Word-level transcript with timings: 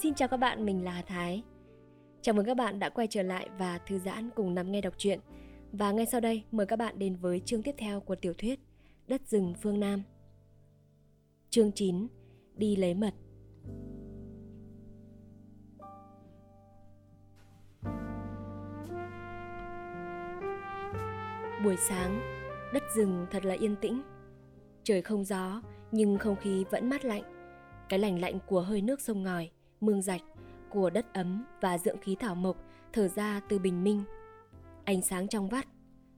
Xin 0.00 0.14
chào 0.14 0.28
các 0.28 0.36
bạn, 0.36 0.66
mình 0.66 0.84
là 0.84 0.90
Hà 0.90 1.02
Thái. 1.02 1.42
Chào 2.22 2.34
mừng 2.34 2.46
các 2.46 2.56
bạn 2.56 2.78
đã 2.78 2.88
quay 2.88 3.06
trở 3.06 3.22
lại 3.22 3.48
và 3.58 3.78
thư 3.78 3.98
giãn 3.98 4.30
cùng 4.36 4.54
nằm 4.54 4.72
nghe 4.72 4.80
đọc 4.80 4.94
truyện. 4.96 5.20
Và 5.72 5.92
ngay 5.92 6.06
sau 6.06 6.20
đây, 6.20 6.44
mời 6.52 6.66
các 6.66 6.78
bạn 6.78 6.98
đến 6.98 7.16
với 7.16 7.40
chương 7.40 7.62
tiếp 7.62 7.74
theo 7.78 8.00
của 8.00 8.14
tiểu 8.14 8.32
thuyết 8.38 8.60
Đất 9.08 9.28
rừng 9.28 9.54
phương 9.62 9.80
Nam. 9.80 10.02
Chương 11.50 11.72
9: 11.72 12.06
Đi 12.54 12.76
lấy 12.76 12.94
mật. 12.94 13.14
Buổi 21.64 21.76
sáng, 21.76 22.20
đất 22.74 22.82
rừng 22.96 23.26
thật 23.30 23.44
là 23.44 23.54
yên 23.54 23.76
tĩnh. 23.76 24.02
Trời 24.82 25.02
không 25.02 25.24
gió, 25.24 25.62
nhưng 25.90 26.18
không 26.18 26.36
khí 26.36 26.64
vẫn 26.70 26.88
mát 26.88 27.04
lạnh. 27.04 27.22
Cái 27.88 27.98
lạnh 27.98 28.20
lạnh 28.20 28.38
của 28.46 28.60
hơi 28.60 28.82
nước 28.82 29.00
sông 29.00 29.22
ngòi 29.22 29.50
mương 29.82 30.02
rạch 30.02 30.22
của 30.70 30.90
đất 30.90 31.14
ấm 31.14 31.44
và 31.60 31.78
dưỡng 31.78 31.98
khí 31.98 32.16
thảo 32.20 32.34
mộc 32.34 32.56
thở 32.92 33.08
ra 33.08 33.40
từ 33.48 33.58
bình 33.58 33.84
minh. 33.84 34.04
Ánh 34.84 35.02
sáng 35.02 35.28
trong 35.28 35.48
vắt, 35.48 35.66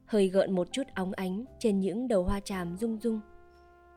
hơi 0.07 0.29
gợn 0.29 0.55
một 0.55 0.73
chút 0.73 0.83
óng 0.95 1.13
ánh 1.13 1.45
trên 1.59 1.81
những 1.81 2.09
đầu 2.09 2.25
hoa 2.25 2.41
tràm 2.41 2.77
rung 2.77 3.01
rung. 3.01 3.21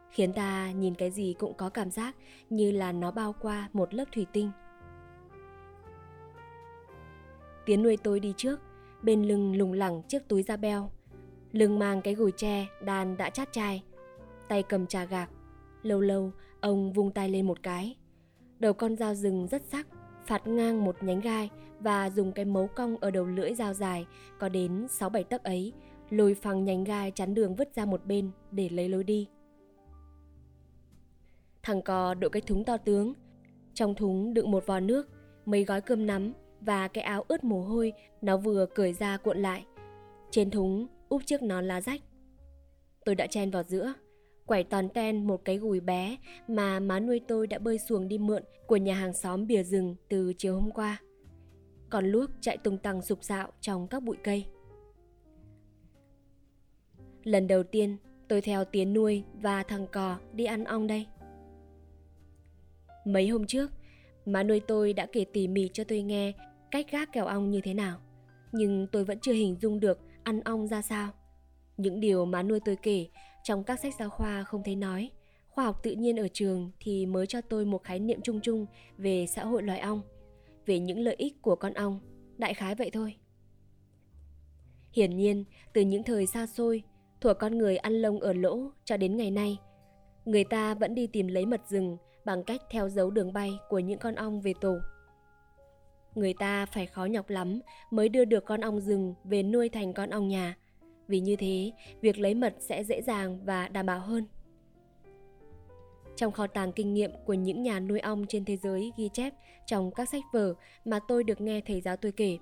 Khiến 0.09 0.33
ta 0.33 0.71
nhìn 0.71 0.95
cái 0.95 1.11
gì 1.11 1.35
cũng 1.39 1.53
có 1.53 1.69
cảm 1.69 1.91
giác 1.91 2.15
như 2.49 2.71
là 2.71 2.91
nó 2.91 3.11
bao 3.11 3.35
qua 3.41 3.69
một 3.73 3.93
lớp 3.93 4.05
thủy 4.11 4.25
tinh. 4.33 4.51
Tiến 7.65 7.83
nuôi 7.83 7.97
tôi 7.97 8.19
đi 8.19 8.33
trước, 8.37 8.59
bên 9.01 9.23
lưng 9.23 9.55
lùng 9.55 9.73
lẳng 9.73 10.01
chiếc 10.07 10.27
túi 10.27 10.43
da 10.43 10.57
beo. 10.57 10.91
Lưng 11.51 11.79
mang 11.79 12.01
cái 12.01 12.15
gùi 12.15 12.31
tre, 12.31 12.67
đàn 12.81 13.17
đã 13.17 13.29
chát 13.29 13.51
chai. 13.51 13.83
Tay 14.47 14.63
cầm 14.63 14.87
trà 14.87 15.05
gạc. 15.05 15.29
Lâu 15.83 16.01
lâu, 16.01 16.31
ông 16.61 16.93
vung 16.93 17.11
tay 17.11 17.29
lên 17.29 17.47
một 17.47 17.63
cái 17.63 17.95
Đầu 18.59 18.73
con 18.73 18.95
dao 18.95 19.15
rừng 19.15 19.47
rất 19.47 19.61
sắc, 19.61 19.87
phạt 20.25 20.47
ngang 20.47 20.83
một 20.83 20.95
nhánh 21.01 21.21
gai 21.21 21.49
và 21.79 22.09
dùng 22.09 22.31
cái 22.31 22.45
mấu 22.45 22.67
cong 22.67 22.97
ở 22.97 23.11
đầu 23.11 23.25
lưỡi 23.25 23.53
dao 23.53 23.73
dài 23.73 24.05
có 24.39 24.49
đến 24.49 24.85
6-7 24.85 25.23
tấc 25.23 25.43
ấy, 25.43 25.73
lôi 26.09 26.33
phăng 26.33 26.63
nhánh 26.63 26.83
gai 26.83 27.11
chắn 27.11 27.33
đường 27.33 27.55
vứt 27.55 27.75
ra 27.75 27.85
một 27.85 28.05
bên 28.05 28.31
để 28.51 28.69
lấy 28.69 28.89
lối 28.89 29.03
đi. 29.03 29.27
Thằng 31.63 31.81
cò 31.81 32.13
đội 32.13 32.29
cái 32.29 32.41
thúng 32.41 32.63
to 32.63 32.77
tướng, 32.77 33.13
trong 33.73 33.95
thúng 33.95 34.33
đựng 34.33 34.51
một 34.51 34.65
vò 34.65 34.79
nước, 34.79 35.09
mấy 35.45 35.63
gói 35.63 35.81
cơm 35.81 36.05
nắm 36.05 36.33
và 36.61 36.87
cái 36.87 37.03
áo 37.03 37.25
ướt 37.27 37.43
mồ 37.43 37.63
hôi 37.63 37.93
nó 38.21 38.37
vừa 38.37 38.65
cởi 38.65 38.93
ra 38.93 39.17
cuộn 39.17 39.37
lại. 39.37 39.65
Trên 40.31 40.49
thúng 40.49 40.87
úp 41.09 41.25
chiếc 41.25 41.41
nón 41.41 41.65
lá 41.65 41.81
rách. 41.81 42.01
Tôi 43.05 43.15
đã 43.15 43.27
chen 43.27 43.51
vào 43.51 43.63
giữa, 43.63 43.93
quẩy 44.47 44.63
toàn 44.63 44.89
ten 44.89 45.27
một 45.27 45.45
cái 45.45 45.57
gùi 45.57 45.79
bé 45.79 46.17
mà 46.47 46.79
má 46.79 46.99
nuôi 46.99 47.21
tôi 47.27 47.47
đã 47.47 47.59
bơi 47.59 47.77
xuồng 47.77 48.07
đi 48.07 48.17
mượn 48.17 48.43
của 48.67 48.77
nhà 48.77 48.95
hàng 48.95 49.13
xóm 49.13 49.47
bìa 49.47 49.63
rừng 49.63 49.95
từ 50.09 50.33
chiều 50.37 50.55
hôm 50.55 50.71
qua. 50.71 51.01
Còn 51.89 52.05
luốc 52.05 52.29
chạy 52.41 52.57
tung 52.57 52.77
tăng 52.77 53.01
sục 53.01 53.23
dạo 53.23 53.51
trong 53.61 53.87
các 53.87 54.03
bụi 54.03 54.17
cây. 54.23 54.45
Lần 57.23 57.47
đầu 57.47 57.63
tiên 57.63 57.97
tôi 58.27 58.41
theo 58.41 58.65
tiến 58.65 58.93
nuôi 58.93 59.23
và 59.41 59.63
thằng 59.63 59.87
cò 59.87 60.17
đi 60.33 60.45
ăn 60.45 60.63
ong 60.63 60.87
đây. 60.87 61.07
Mấy 63.05 63.27
hôm 63.27 63.47
trước, 63.47 63.71
má 64.25 64.43
nuôi 64.43 64.59
tôi 64.59 64.93
đã 64.93 65.07
kể 65.11 65.25
tỉ 65.33 65.47
mỉ 65.47 65.69
cho 65.73 65.83
tôi 65.83 66.01
nghe 66.01 66.33
cách 66.71 66.85
gác 66.91 67.11
kèo 67.11 67.25
ong 67.25 67.51
như 67.51 67.61
thế 67.61 67.73
nào. 67.73 67.99
Nhưng 68.51 68.87
tôi 68.91 69.03
vẫn 69.05 69.19
chưa 69.19 69.33
hình 69.33 69.55
dung 69.61 69.79
được 69.79 69.99
ăn 70.23 70.41
ong 70.41 70.67
ra 70.67 70.81
sao. 70.81 71.11
Những 71.77 71.99
điều 71.99 72.25
má 72.25 72.43
nuôi 72.43 72.59
tôi 72.65 72.75
kể 72.75 73.07
trong 73.47 73.63
các 73.63 73.79
sách 73.79 73.93
giáo 73.99 74.09
khoa 74.09 74.43
không 74.43 74.63
thấy 74.63 74.75
nói. 74.75 75.11
Khoa 75.49 75.65
học 75.65 75.83
tự 75.83 75.91
nhiên 75.91 76.19
ở 76.19 76.27
trường 76.33 76.71
thì 76.79 77.05
mới 77.05 77.27
cho 77.27 77.41
tôi 77.41 77.65
một 77.65 77.83
khái 77.83 77.99
niệm 77.99 78.19
chung 78.23 78.39
chung 78.41 78.65
về 78.97 79.25
xã 79.27 79.45
hội 79.45 79.63
loài 79.63 79.79
ong, 79.79 80.01
về 80.65 80.79
những 80.79 80.99
lợi 80.99 81.15
ích 81.17 81.41
của 81.41 81.55
con 81.55 81.73
ong, 81.73 81.99
đại 82.37 82.53
khái 82.53 82.75
vậy 82.75 82.89
thôi. 82.93 83.15
Hiển 84.93 85.17
nhiên, 85.17 85.43
từ 85.73 85.81
những 85.81 86.03
thời 86.03 86.27
xa 86.27 86.45
xôi, 86.45 86.83
thuở 87.21 87.33
con 87.33 87.57
người 87.57 87.77
ăn 87.77 87.93
lông 87.93 88.19
ở 88.19 88.33
lỗ 88.33 88.71
cho 88.85 88.97
đến 88.97 89.17
ngày 89.17 89.31
nay, 89.31 89.59
người 90.25 90.43
ta 90.43 90.73
vẫn 90.73 90.95
đi 90.95 91.07
tìm 91.07 91.27
lấy 91.27 91.45
mật 91.45 91.61
rừng 91.67 91.97
bằng 92.25 92.43
cách 92.43 92.61
theo 92.71 92.89
dấu 92.89 93.11
đường 93.11 93.33
bay 93.33 93.51
của 93.69 93.79
những 93.79 93.99
con 93.99 94.15
ong 94.15 94.41
về 94.41 94.53
tổ. 94.61 94.77
Người 96.15 96.33
ta 96.33 96.65
phải 96.65 96.85
khó 96.85 97.05
nhọc 97.05 97.29
lắm 97.29 97.59
mới 97.91 98.09
đưa 98.09 98.25
được 98.25 98.45
con 98.45 98.61
ong 98.61 98.79
rừng 98.79 99.13
về 99.23 99.43
nuôi 99.43 99.69
thành 99.69 99.93
con 99.93 100.09
ong 100.09 100.27
nhà, 100.27 100.57
vì 101.07 101.19
như 101.19 101.35
thế 101.35 101.71
việc 102.01 102.19
lấy 102.19 102.33
mật 102.33 102.55
sẽ 102.59 102.83
dễ 102.83 103.01
dàng 103.01 103.39
và 103.45 103.67
đảm 103.67 103.85
bảo 103.85 103.99
hơn. 103.99 104.25
Trong 106.15 106.31
kho 106.31 106.47
tàng 106.47 106.71
kinh 106.71 106.93
nghiệm 106.93 107.11
của 107.25 107.33
những 107.33 107.63
nhà 107.63 107.79
nuôi 107.79 107.99
ong 107.99 108.25
trên 108.29 108.45
thế 108.45 108.57
giới 108.57 108.91
ghi 108.97 109.09
chép 109.13 109.33
trong 109.65 109.91
các 109.91 110.09
sách 110.09 110.23
vở 110.33 110.53
mà 110.85 110.99
tôi 111.07 111.23
được 111.23 111.41
nghe 111.41 111.61
thầy 111.61 111.81
giáo 111.81 111.97
tôi 111.97 112.11
kể. 112.11 112.37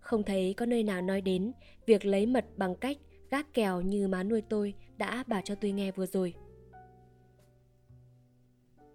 Không 0.00 0.22
thấy 0.22 0.54
có 0.56 0.66
nơi 0.66 0.82
nào 0.82 1.02
nói 1.02 1.20
đến 1.20 1.52
việc 1.86 2.04
lấy 2.04 2.26
mật 2.26 2.44
bằng 2.56 2.74
cách 2.74 2.96
gác 3.30 3.54
kèo 3.54 3.80
như 3.80 4.08
má 4.08 4.22
nuôi 4.22 4.42
tôi 4.48 4.74
đã 4.96 5.24
bảo 5.26 5.40
cho 5.44 5.54
tôi 5.54 5.70
nghe 5.70 5.90
vừa 5.90 6.06
rồi. 6.06 6.34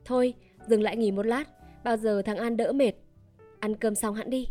Thôi, 0.06 0.34
dừng 0.68 0.82
lại 0.82 0.98
nghỉ 0.98 1.12
một 1.12 1.26
lát, 1.26 1.50
bao 1.84 1.98
giờ 1.98 2.22
thằng 2.22 2.38
An 2.38 2.58
đỡ 2.58 2.72
mệt. 2.72 2.94
Ăn 3.60 3.76
cơm 3.76 3.96
xong 3.96 4.16
hẳn 4.16 4.30
đi. 4.30 4.50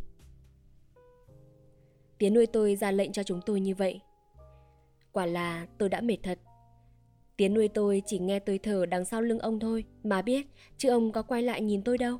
Tiến 2.18 2.34
nuôi 2.34 2.46
tôi 2.46 2.76
ra 2.76 2.90
lệnh 2.90 3.12
cho 3.12 3.22
chúng 3.22 3.40
tôi 3.46 3.60
như 3.60 3.74
vậy 3.74 4.00
Quả 5.18 5.26
là 5.26 5.66
tôi 5.78 5.88
đã 5.88 6.00
mệt 6.00 6.16
thật. 6.22 6.38
Tiến 7.36 7.54
nuôi 7.54 7.68
tôi 7.68 8.02
chỉ 8.06 8.18
nghe 8.18 8.38
tôi 8.38 8.58
thở 8.58 8.86
đằng 8.86 9.04
sau 9.04 9.22
lưng 9.22 9.38
ông 9.38 9.60
thôi 9.60 9.84
mà 10.02 10.22
biết, 10.22 10.46
chứ 10.76 10.88
ông 10.88 11.12
có 11.12 11.22
quay 11.22 11.42
lại 11.42 11.62
nhìn 11.62 11.82
tôi 11.82 11.98
đâu. 11.98 12.18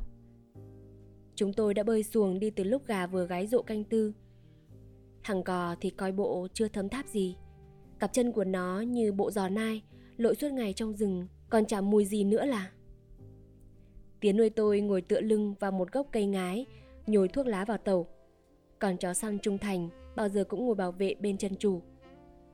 Chúng 1.35 1.53
tôi 1.53 1.75
đã 1.75 1.83
bơi 1.83 2.03
xuồng 2.03 2.39
đi 2.39 2.51
từ 2.51 2.65
lúc 2.65 2.87
gà 2.87 3.07
vừa 3.07 3.27
gáy 3.27 3.47
rộ 3.47 3.63
canh 3.63 3.85
tư. 3.85 4.13
Thằng 5.23 5.43
cò 5.43 5.77
thì 5.81 5.91
coi 5.91 6.13
bộ 6.13 6.47
chưa 6.53 6.69
thấm 6.69 6.89
tháp 6.89 7.07
gì. 7.07 7.37
Cặp 7.99 8.13
chân 8.13 8.33
của 8.33 8.45
nó 8.45 8.81
như 8.81 9.13
bộ 9.13 9.31
giò 9.31 9.49
nai, 9.49 9.83
lội 10.17 10.35
suốt 10.35 10.53
ngày 10.53 10.73
trong 10.73 10.93
rừng, 10.93 11.27
còn 11.51 11.67
chả 11.67 11.81
mùi 11.81 12.05
gì 12.05 12.25
nữa 12.25 12.45
là. 12.45 12.71
Tiến 14.21 14.37
nuôi 14.37 14.51
tôi 14.51 14.81
ngồi 14.81 15.03
tựa 15.03 15.21
lưng 15.21 15.55
vào 15.61 15.73
một 15.73 15.93
gốc 15.93 16.07
cây 16.13 16.27
ngái, 16.27 16.67
nhồi 17.07 17.29
thuốc 17.29 17.47
lá 17.47 17.65
vào 17.65 17.79
tàu. 17.79 18.07
Còn 18.79 18.97
chó 18.97 19.15
săn 19.15 19.39
trung 19.39 19.59
thành 19.59 19.89
bao 20.17 20.29
giờ 20.29 20.45
cũng 20.45 20.67
ngồi 20.67 20.75
bảo 20.75 20.93
vệ 20.93 21.15
bên 21.15 21.37
chân 21.39 21.57
chủ. 21.59 21.83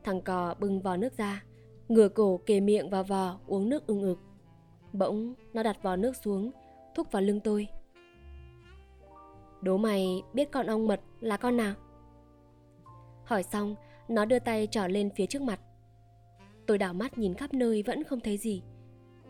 Thằng 0.05 0.21
cò 0.23 0.55
bưng 0.61 0.81
vò 0.81 0.97
nước 0.97 1.17
ra, 1.17 1.45
ngửa 1.89 2.09
cổ 2.09 2.41
kề 2.47 2.61
miệng 2.61 2.91
vào 2.91 3.05
vò 3.05 3.39
uống 3.47 3.69
nước 3.69 3.87
ưng 3.87 4.03
ực. 4.03 4.19
Bỗng 4.93 5.35
nó 5.53 5.63
đặt 5.63 5.83
vò 5.83 5.97
nước 5.97 6.17
xuống, 6.17 6.51
thúc 6.95 7.13
vào 7.13 7.23
lưng 7.23 7.41
tôi. 7.41 7.69
Đố 9.63 9.77
mày 9.77 10.23
biết 10.33 10.51
con 10.51 10.67
ong 10.67 10.87
mật 10.87 11.01
là 11.21 11.37
con 11.37 11.57
nào? 11.57 11.75
Hỏi 13.25 13.43
xong, 13.43 13.75
nó 14.09 14.25
đưa 14.25 14.39
tay 14.39 14.69
trỏ 14.71 14.87
lên 14.87 15.11
phía 15.17 15.27
trước 15.27 15.43
mặt. 15.43 15.61
Tôi 16.67 16.79
đảo 16.79 16.95
mắt 16.95 17.19
nhìn 17.19 17.35
khắp 17.35 17.55
nơi 17.55 17.83
vẫn 17.83 18.05
không 18.05 18.21
thấy 18.21 18.39
gì. 18.39 18.63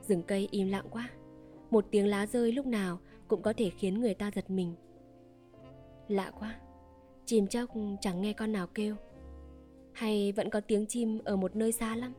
Rừng 0.03 0.23
cây 0.23 0.49
im 0.51 0.69
lặng 0.69 0.87
quá. 0.91 1.09
Một 1.71 1.87
tiếng 1.91 2.07
lá 2.07 2.27
rơi 2.27 2.53
lúc 2.53 2.67
nào 2.67 2.99
cũng 3.29 3.43
có 3.43 3.53
thể 3.57 3.71
khiến 3.71 4.01
người 4.01 4.15
ta 4.15 4.31
giật 4.35 4.51
mình. 4.51 4.75
Lạ 6.09 6.33
quá, 6.39 6.61
chim 7.25 7.47
chóc 7.47 7.71
chẳng 8.01 8.23
nghe 8.23 8.33
con 8.33 8.53
nào 8.53 8.67
kêu. 8.67 8.97
Hay 9.95 10.33
vẫn 10.33 10.51
có 10.51 10.61
tiếng 10.61 10.87
chim 10.87 11.19
ở 11.25 11.37
một 11.37 11.57
nơi 11.57 11.73
xa 11.73 11.97
lắm? 11.97 12.13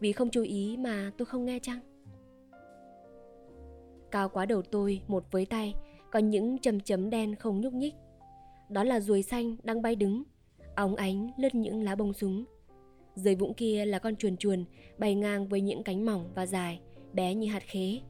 Vì 0.00 0.12
không 0.12 0.30
chú 0.30 0.42
ý 0.42 0.76
mà 0.76 1.10
tôi 1.18 1.26
không 1.26 1.44
nghe 1.44 1.58
chăng? 1.62 1.80
Cao 4.10 4.28
quá 4.28 4.46
đầu 4.46 4.62
tôi 4.62 5.00
một 5.06 5.24
với 5.30 5.46
tay, 5.46 5.74
Có 6.10 6.18
những 6.18 6.58
chấm 6.58 6.80
chấm 6.80 7.10
đen 7.10 7.34
không 7.34 7.60
nhúc 7.60 7.72
nhích. 7.72 7.94
Đó 8.68 8.84
là 8.84 9.00
ruồi 9.00 9.22
xanh 9.22 9.56
đang 9.62 9.82
bay 9.82 9.96
đứng, 9.96 10.22
Óng 10.74 10.96
ánh 10.96 11.30
lướt 11.36 11.54
những 11.54 11.82
lá 11.82 11.94
bông 11.94 12.12
súng. 12.12 12.44
Dưới 13.14 13.34
vũng 13.34 13.54
kia 13.54 13.84
là 13.84 13.98
con 13.98 14.16
chuồn 14.16 14.36
chuồn 14.36 14.64
Bay 14.98 15.14
ngang 15.14 15.48
với 15.48 15.60
những 15.60 15.82
cánh 15.82 16.06
mỏng 16.06 16.30
và 16.34 16.46
dài, 16.46 16.80
Bé 17.12 17.34
như 17.34 17.46
hạt 17.46 17.62
khế. 17.66 18.00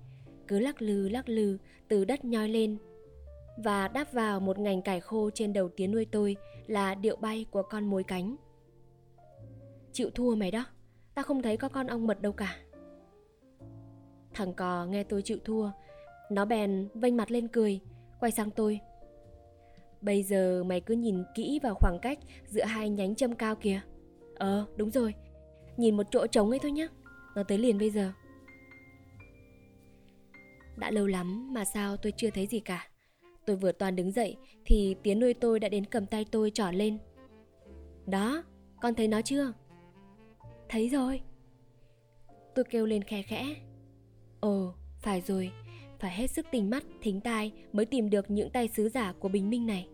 Cứ 0.49 0.59
lắc 0.59 0.83
lư 0.83 1.09
lắc 1.09 1.29
lư, 1.29 1.59
từ 1.89 2.05
đất 2.05 2.25
nhoi 2.25 2.49
lên. 2.49 2.77
Và 3.59 3.89
đáp 3.89 4.13
vào 4.13 4.41
một 4.41 4.59
ngành 4.59 4.83
cải 4.83 5.01
khô 5.01 5.31
trên 5.31 5.53
đầu 5.53 5.69
tiếng 5.77 5.93
nuôi 5.93 6.05
tôi 6.05 6.37
Là 6.67 6.95
điệu 6.95 7.17
bay 7.17 7.47
của 7.51 7.63
con 7.63 7.87
mối 7.87 8.05
cánh. 8.05 8.37
Chịu 9.97 10.11
thua 10.11 10.35
mày 10.35 10.51
đó. 10.51 10.65
Tao 11.15 11.23
không 11.23 11.43
thấy 11.43 11.57
có 11.57 11.69
con 11.69 11.87
ong 11.87 12.07
mật 12.07 12.23
đâu 12.23 12.33
cả. 12.33 12.57
Thằng 14.35 14.55
cò 14.55 14.87
nghe 14.87 15.05
tôi 15.05 15.23
chịu 15.23 15.39
thua 15.45 15.71
Nó 16.31 16.45
bèn 16.45 16.89
vênh 16.95 17.17
mặt 17.17 17.31
lên 17.31 17.49
cười 17.49 17.81
Quay 18.21 18.33
sang 18.33 18.51
tôi. 18.51 18.81
Bây 20.01 20.23
giờ 20.23 20.65
mày 20.67 20.81
cứ 20.81 20.95
nhìn 20.95 21.25
kỹ 21.35 21.61
vào 21.63 21.75
khoảng 21.75 21.99
cách 22.03 22.19
Giữa 22.47 22.65
hai 22.65 22.91
nhánh 22.91 23.15
châm 23.15 23.35
cao 23.35 23.57
kìa. 23.57 23.81
Ờ 24.35 24.67
đúng 24.77 24.91
rồi. 24.91 25.15
Nhìn 25.77 25.97
một 25.97 26.07
chỗ 26.11 26.27
trống 26.27 26.51
ấy 26.51 26.59
thôi 26.59 26.73
nhá. 26.73 26.89
Nó 27.35 27.43
tới 27.43 27.59
liền 27.59 27.79
bây 27.79 27.91
giờ. 27.91 28.13
Đã 30.77 30.91
lâu 30.91 31.07
lắm 31.07 31.55
mà 31.55 31.65
sao 31.65 31.97
tôi 31.97 32.13
chưa 32.17 32.31
thấy 32.31 32.47
gì 32.47 32.61
cả. 32.61 32.89
Tôi 33.47 33.57
vừa 33.57 33.73
toàn 33.73 33.97
đứng 33.97 34.13
dậy 34.13 34.37
Thì 34.65 34.97
tiến 35.03 35.21
nuôi 35.21 35.35
tôi 35.35 35.61
đã 35.61 35.69
đến 35.69 35.85
cầm 35.87 36.07
tay 36.07 36.25
tôi 36.31 36.51
trỏ 36.51 36.71
lên. 36.71 36.99
Đó, 38.07 38.43
con 38.81 38.95
thấy 38.95 39.09
nó 39.09 39.23
chưa? 39.23 39.53
Thấy 40.69 40.89
rồi 40.89 41.21
Tôi 42.55 42.65
kêu 42.71 42.87
lên 42.87 43.03
khe 43.03 43.23
khẽ 43.23 43.55
Ồ, 44.41 44.75
phải 45.03 45.21
rồi 45.21 45.53
phải 45.99 46.15
hết 46.15 46.27
sức 46.27 46.47
tình 46.51 46.71
mắt, 46.71 46.85
thính 47.01 47.21
tai 47.21 47.53
mới 47.73 47.87
tìm 47.87 48.11
được 48.11 48.31
những 48.31 48.51
tay 48.51 48.69
sứ 48.69 48.89
giả 48.89 49.13
của 49.13 49.29
bình 49.29 49.51
minh 49.51 49.67
này. 49.67 49.89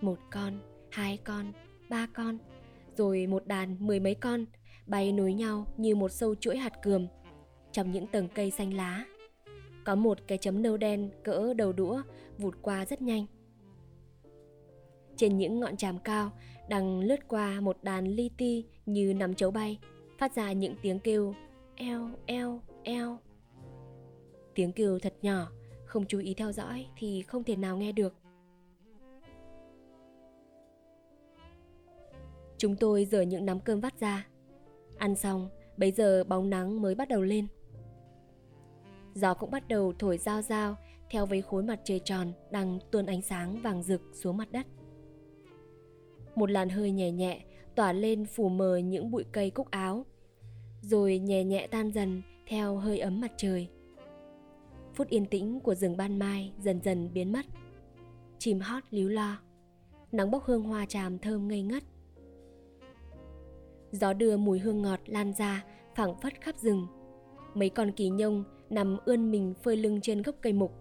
Một 0.00 0.18
con, 0.30 0.58
hai 0.90 1.16
con, 1.16 1.52
ba 1.88 2.06
con, 2.14 2.38
rồi 2.96 3.26
một 3.26 3.46
đàn 3.46 3.76
mười 3.86 4.00
mấy 4.00 4.14
con 4.14 4.44
bay 4.86 5.12
nối 5.12 5.34
nhau 5.34 5.66
như 5.76 5.94
một 5.94 6.12
sâu 6.12 6.34
chuỗi 6.34 6.56
hạt 6.56 6.82
cườm 6.82 7.06
trong 7.72 7.92
những 7.92 8.06
tầng 8.06 8.28
cây 8.34 8.50
xanh 8.50 8.74
lá. 8.74 9.04
Có 9.84 9.94
một 9.94 10.18
cái 10.26 10.38
chấm 10.38 10.62
nâu 10.62 10.76
đen 10.76 11.10
cỡ 11.24 11.54
đầu 11.54 11.72
đũa 11.72 12.02
vụt 12.38 12.54
qua 12.62 12.86
rất 12.86 13.02
nhanh. 13.02 13.26
Trên 15.16 15.38
những 15.38 15.60
ngọn 15.60 15.76
tràm 15.76 15.98
cao 15.98 16.30
đang 16.68 17.00
lướt 17.00 17.28
qua 17.28 17.60
một 17.60 17.76
đàn 17.82 18.06
li 18.06 18.30
ti 18.38 18.64
như 18.86 19.14
nắm 19.14 19.34
chấu 19.34 19.50
bay, 19.50 19.78
phát 20.18 20.34
ra 20.34 20.52
những 20.52 20.74
tiếng 20.82 20.98
kêu 20.98 21.34
eo 21.74 22.10
eo 22.26 22.60
eo. 22.82 23.18
Tiếng 24.54 24.72
kêu 24.72 24.98
thật 24.98 25.14
nhỏ, 25.22 25.50
không 25.86 26.04
chú 26.06 26.18
ý 26.18 26.34
theo 26.34 26.52
dõi 26.52 26.86
thì 26.98 27.22
không 27.22 27.44
thể 27.44 27.56
nào 27.56 27.76
nghe 27.76 27.92
được. 27.92 28.14
Chúng 32.58 32.76
tôi 32.76 33.04
dở 33.04 33.22
những 33.22 33.46
nắm 33.46 33.60
cơm 33.60 33.80
vắt 33.80 34.00
ra. 34.00 34.26
Ăn 34.98 35.14
xong, 35.14 35.48
bây 35.76 35.92
giờ 35.92 36.24
bóng 36.24 36.50
nắng 36.50 36.82
mới 36.82 36.94
bắt 36.94 37.08
đầu 37.08 37.22
lên. 37.22 37.46
Gió 39.14 39.34
cũng 39.34 39.50
bắt 39.50 39.68
đầu 39.68 39.92
thổi 39.98 40.18
rao 40.18 40.42
rao 40.42 40.76
theo 41.10 41.26
với 41.26 41.42
khối 41.42 41.62
mặt 41.62 41.80
trời 41.84 42.00
tròn 42.04 42.32
đang 42.50 42.78
tuôn 42.90 43.06
ánh 43.06 43.22
sáng 43.22 43.62
vàng 43.62 43.82
rực 43.82 44.00
xuống 44.12 44.36
mặt 44.36 44.52
đất. 44.52 44.66
Một 46.34 46.50
làn 46.50 46.68
hơi 46.68 46.90
nhẹ 46.90 47.10
nhẹ 47.10 47.44
tỏa 47.74 47.92
lên 47.92 48.26
phủ 48.26 48.48
mờ 48.48 48.76
những 48.76 49.10
bụi 49.10 49.24
cây 49.32 49.50
cúc 49.50 49.70
áo, 49.70 50.06
rồi 50.80 51.18
nhẹ 51.18 51.44
nhẹ 51.44 51.66
tan 51.66 51.90
dần 51.90 52.22
theo 52.46 52.76
hơi 52.76 52.98
ấm 52.98 53.20
mặt 53.20 53.32
trời. 53.36 53.68
Phút 54.94 55.08
yên 55.08 55.26
tĩnh 55.26 55.60
của 55.60 55.74
rừng 55.74 55.96
ban 55.96 56.18
mai 56.18 56.52
dần 56.58 56.80
dần 56.84 57.10
biến 57.12 57.32
mất. 57.32 57.46
Chim 58.38 58.60
hót 58.60 58.82
líu 58.90 59.08
lo, 59.08 59.38
nắng 60.12 60.30
bốc 60.30 60.44
hương 60.44 60.62
hoa 60.62 60.86
tràm 60.86 61.18
thơm 61.18 61.48
ngây 61.48 61.62
ngất. 61.62 61.82
Gió 63.92 64.12
đưa 64.12 64.36
mùi 64.36 64.58
hương 64.58 64.82
ngọt 64.82 65.00
lan 65.06 65.32
ra 65.32 65.64
phảng 65.94 66.20
phất 66.20 66.40
khắp 66.40 66.56
rừng. 66.58 66.86
Mấy 67.54 67.68
con 67.68 67.92
kỳ 67.92 68.08
nhông 68.08 68.44
nằm 68.70 68.96
ươn 69.04 69.30
mình 69.30 69.54
phơi 69.62 69.76
lưng 69.76 70.00
trên 70.02 70.22
gốc 70.22 70.34
cây 70.40 70.52
mục. 70.52 70.72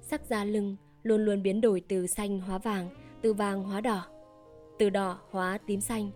Sắc 0.00 0.26
da 0.26 0.44
lưng 0.44 0.76
luôn 1.02 1.24
luôn 1.24 1.42
biến 1.42 1.60
đổi 1.60 1.82
từ 1.88 2.06
xanh 2.06 2.40
hóa 2.40 2.58
vàng, 2.58 2.88
từ 3.22 3.34
vàng 3.34 3.62
hóa 3.62 3.80
đỏ, 3.80 4.06
từ 4.82 4.90
đỏ 4.90 5.18
hóa 5.30 5.58
tím 5.66 5.80
xanh. 5.80 6.10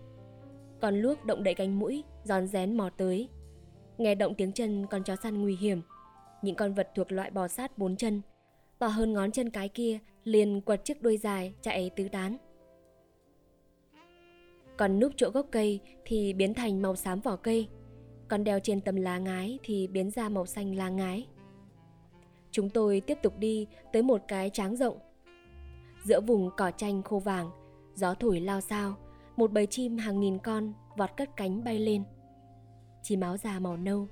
Con 0.81 0.95
luốc 1.01 1.25
động 1.25 1.43
đậy 1.43 1.53
cánh 1.53 1.79
mũi, 1.79 2.03
giòn 2.23 2.47
rén 2.47 2.77
mò 2.77 2.89
tới. 2.89 3.29
Nghe 3.97 4.15
động 4.15 4.33
tiếng 4.35 4.51
chân 4.51 4.85
con 4.85 5.03
chó 5.03 5.15
săn 5.15 5.41
nguy 5.41 5.55
hiểm. 5.55 5.81
Những 6.41 6.55
con 6.55 6.73
vật 6.73 6.89
thuộc 6.95 7.11
loại 7.11 7.31
bò 7.31 7.47
sát 7.47 7.77
bốn 7.77 7.95
chân, 7.95 8.21
to 8.79 8.87
hơn 8.87 9.13
ngón 9.13 9.31
chân 9.31 9.49
cái 9.49 9.69
kia, 9.69 9.99
liền 10.23 10.61
quật 10.61 10.85
chiếc 10.85 11.01
đuôi 11.01 11.17
dài 11.17 11.53
chạy 11.61 11.89
tứ 11.89 12.07
tán. 12.11 12.37
Còn 14.77 14.99
núp 14.99 15.11
chỗ 15.15 15.29
gốc 15.29 15.45
cây 15.51 15.79
thì 16.05 16.33
biến 16.33 16.53
thành 16.53 16.81
màu 16.81 16.95
xám 16.95 17.19
vỏ 17.19 17.35
cây, 17.35 17.67
còn 18.27 18.43
đeo 18.43 18.59
trên 18.59 18.81
tấm 18.81 18.95
lá 18.95 19.17
ngái 19.17 19.59
thì 19.63 19.87
biến 19.87 20.11
ra 20.11 20.29
màu 20.29 20.45
xanh 20.45 20.75
lá 20.75 20.89
ngái. 20.89 21.27
Chúng 22.51 22.69
tôi 22.69 23.01
tiếp 23.01 23.17
tục 23.23 23.37
đi 23.37 23.67
tới 23.93 24.01
một 24.01 24.21
cái 24.27 24.49
tráng 24.49 24.75
rộng. 24.75 24.97
Giữa 26.03 26.21
vùng 26.21 26.49
cỏ 26.57 26.71
chanh 26.77 27.03
khô 27.03 27.19
vàng, 27.19 27.51
gió 27.97 28.13
thổi 28.13 28.39
lao 28.39 28.61
sao, 28.61 28.95
một 29.37 29.51
bầy 29.51 29.65
chim 29.65 29.97
hàng 29.97 30.19
nghìn 30.19 30.37
con 30.37 30.73
vọt 30.97 31.09
cất 31.17 31.29
cánh 31.35 31.63
bay 31.63 31.79
lên. 31.79 32.03
Chim 33.03 33.19
áo 33.19 33.37
già 33.37 33.59
màu 33.59 33.77
nâu, 33.77 34.07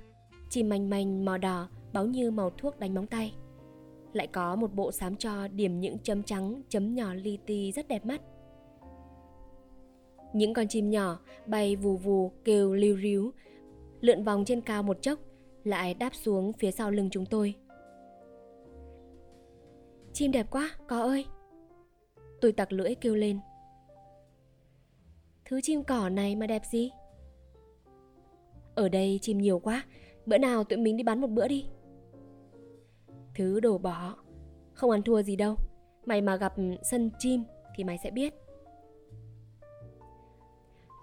chim 0.50 0.70
manh 0.70 0.90
manh 0.90 1.26
màu 1.26 1.38
đỏ 1.38 1.70
báo 1.94 2.06
như 2.06 2.32
màu 2.32 2.50
thuốc 2.50 2.80
đánh 2.80 2.94
móng 2.94 3.08
tay. 3.08 3.36
Lại 4.14 4.28
có 4.28 4.56
một 4.56 4.74
bộ 4.74 4.92
xám 4.92 5.16
cho 5.16 5.48
điểm 5.48 5.80
những 5.80 6.00
chấm 6.00 6.24
trắng, 6.24 6.62
chấm 6.70 6.96
nhỏ 6.96 7.14
li 7.14 7.40
ti 7.46 7.72
rất 7.72 7.88
đẹp 7.88 8.06
mắt. 8.06 8.22
Những 10.34 10.54
con 10.54 10.68
chim 10.68 10.90
nhỏ 10.90 11.20
bay 11.46 11.76
vù 11.76 11.98
vù 11.98 12.32
kêu 12.44 12.74
lưu 12.74 12.98
ríu, 12.98 13.32
lượn 14.02 14.24
vòng 14.24 14.46
trên 14.46 14.62
cao 14.62 14.84
một 14.84 15.02
chốc, 15.02 15.20
lại 15.64 15.94
đáp 15.94 16.16
xuống 16.16 16.54
phía 16.54 16.72
sau 16.72 16.92
lưng 16.92 17.10
chúng 17.12 17.26
tôi. 17.26 17.56
Chim 20.14 20.32
đẹp 20.32 20.48
quá, 20.52 20.72
có 20.88 21.02
ơi! 21.02 21.26
Tôi 22.42 22.52
tặc 22.52 22.72
lưỡi 22.72 22.96
kêu 22.96 23.16
lên. 23.16 23.40
Thứ 25.46 25.62
chim 25.62 25.84
cỏ 25.84 26.10
này 26.10 26.36
mà 26.36 26.48
đẹp 26.48 26.62
gì? 26.66 26.92
Ở 28.76 28.90
đây 28.90 29.20
chim 29.22 29.38
nhiều 29.38 29.60
quá, 29.60 29.86
bữa 30.26 30.38
nào 30.38 30.64
tụi 30.64 30.80
mình 30.80 30.98
đi 30.98 31.04
bắn 31.04 31.22
một 31.22 31.30
bữa 31.30 31.48
đi. 31.48 31.66
Thứ 33.36 33.60
đổ 33.60 33.78
bỏ, 33.78 34.16
không 34.74 34.92
ăn 34.92 35.02
thua 35.04 35.22
gì 35.22 35.36
đâu. 35.36 35.56
Mày 36.06 36.22
mà 36.22 36.36
gặp 36.36 36.58
ừ, 36.58 36.64
sân 36.92 37.10
chim 37.20 37.44
thì 37.76 37.84
mày 37.84 37.98
sẽ 38.04 38.12
biết. 38.12 38.34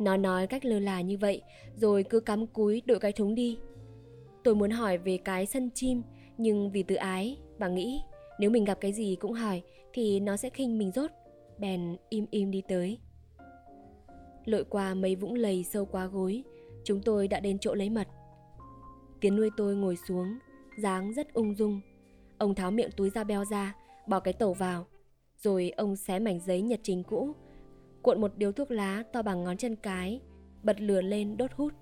Nó 0.01 0.17
nói 0.17 0.47
cách 0.47 0.65
lơ 0.65 0.79
là 0.79 1.01
như 1.01 1.19
vậy, 1.19 1.43
rồi 1.77 2.05
cứ 2.11 2.21
cắm 2.21 2.47
cúi 2.47 2.83
đội 2.87 2.99
cái 2.99 3.13
thúng 3.13 3.35
đi. 3.35 3.59
Tôi 4.45 4.55
muốn 4.55 4.71
hỏi 4.71 4.99
về 4.99 5.19
cái 5.25 5.47
sân 5.47 5.71
chim, 5.75 6.03
nhưng 6.39 6.71
vì 6.71 6.83
tự 6.83 6.95
ái 6.95 7.39
và 7.59 7.69
nghĩ 7.69 8.03
nếu 8.39 8.51
mình 8.51 8.65
gặp 8.65 8.79
cái 8.81 8.93
gì 8.93 9.17
cũng 9.21 9.33
hỏi 9.33 9.63
thì 9.93 10.21
nó 10.21 10.37
sẽ 10.37 10.51
khinh 10.51 10.79
mình 10.79 10.91
rốt. 10.91 11.11
Bèn 11.59 11.97
im 12.09 12.27
im 12.31 12.51
đi 12.51 12.63
tới. 12.69 12.99
Lội 14.45 14.65
qua 14.65 14.95
mấy 14.95 15.17
vũng 15.17 15.35
lầy 15.35 15.65
sâu 15.65 15.85
quá 15.85 16.07
gối, 16.07 16.43
chúng 16.85 17.03
tôi 17.03 17.29
đã 17.29 17.41
đến 17.41 17.59
chỗ 17.59 17.75
lấy 17.75 17.91
mật. 17.91 18.09
Tiến 19.21 19.37
nuôi 19.37 19.51
tôi 19.57 19.77
ngồi 19.77 19.97
xuống, 19.97 20.39
dáng 20.79 21.13
rất 21.13 21.33
ung 21.33 21.55
dung. 21.55 21.81
Ông 22.39 22.55
tháo 22.55 22.71
miệng 22.71 22.91
túi 22.97 23.11
da 23.11 23.25
beo 23.25 23.45
ra, 23.45 23.77
bỏ 24.07 24.21
cái 24.21 24.35
tẩu 24.35 24.53
vào. 24.55 24.87
Rồi 25.39 25.71
ông 25.71 25.97
xé 25.97 26.19
mảnh 26.19 26.41
giấy 26.41 26.63
nhật 26.63 26.81
trình 26.83 27.03
cũ, 27.03 27.33
cuộn 28.03 28.21
một 28.21 28.33
điếu 28.37 28.53
thuốc 28.53 28.71
lá 28.71 29.03
to 29.13 29.23
bằng 29.23 29.45
ngón 29.45 29.57
chân 29.57 29.77
cái, 29.77 30.21
bật 30.63 30.81
lửa 30.81 31.01
lên 31.01 31.37
đốt 31.37 31.51
hút. 31.53 31.73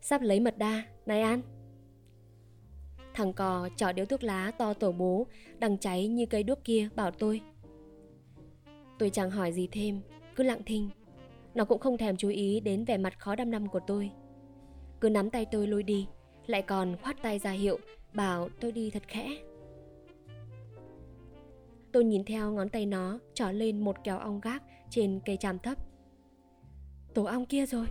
Sắp 0.00 0.22
lấy 0.22 0.40
mật 0.40 0.58
đa, 0.58 0.82
này 1.06 1.22
An. 1.22 1.40
Thằng 3.14 3.32
cò 3.32 3.68
trỏ 3.76 3.92
điếu 3.92 4.06
thuốc 4.06 4.22
lá 4.22 4.50
to 4.50 4.74
tổ 4.74 4.92
bố, 4.92 5.26
đằng 5.58 5.78
cháy 5.78 6.08
như 6.08 6.26
cây 6.26 6.42
đuốc 6.42 6.64
kia 6.64 6.88
bảo 6.96 7.10
tôi. 7.10 7.40
Tôi 8.98 9.10
chẳng 9.10 9.30
hỏi 9.30 9.52
gì 9.52 9.68
thêm, 9.72 10.00
cứ 10.36 10.44
lặng 10.44 10.62
thinh. 10.66 10.90
Nó 11.54 11.64
cũng 11.64 11.78
không 11.78 11.98
thèm 11.98 12.16
chú 12.16 12.28
ý 12.28 12.60
đến 12.60 12.84
vẻ 12.84 12.98
mặt 12.98 13.18
khó 13.18 13.36
đăm 13.36 13.50
đăm 13.50 13.68
của 13.68 13.80
tôi. 13.86 14.10
Cứ 15.00 15.08
nắm 15.08 15.30
tay 15.30 15.46
tôi 15.50 15.66
lôi 15.66 15.82
đi, 15.82 16.06
lại 16.46 16.62
còn 16.62 16.96
khoát 17.02 17.22
tay 17.22 17.38
ra 17.38 17.50
hiệu, 17.50 17.78
bảo 18.12 18.48
tôi 18.60 18.72
đi 18.72 18.90
thật 18.90 19.02
khẽ. 19.08 19.38
Tôi 21.92 22.04
nhìn 22.04 22.24
theo 22.24 22.52
ngón 22.52 22.68
tay 22.68 22.86
nó 22.86 23.18
trỏ 23.34 23.50
lên 23.50 23.84
một 23.84 23.96
kéo 24.04 24.18
ong 24.18 24.40
gác 24.40 24.62
trên 24.90 25.20
cây 25.24 25.36
tràm 25.36 25.58
thấp. 25.58 25.78
Tổ 27.14 27.24
ong 27.24 27.46
kia 27.46 27.66
rồi. 27.66 27.86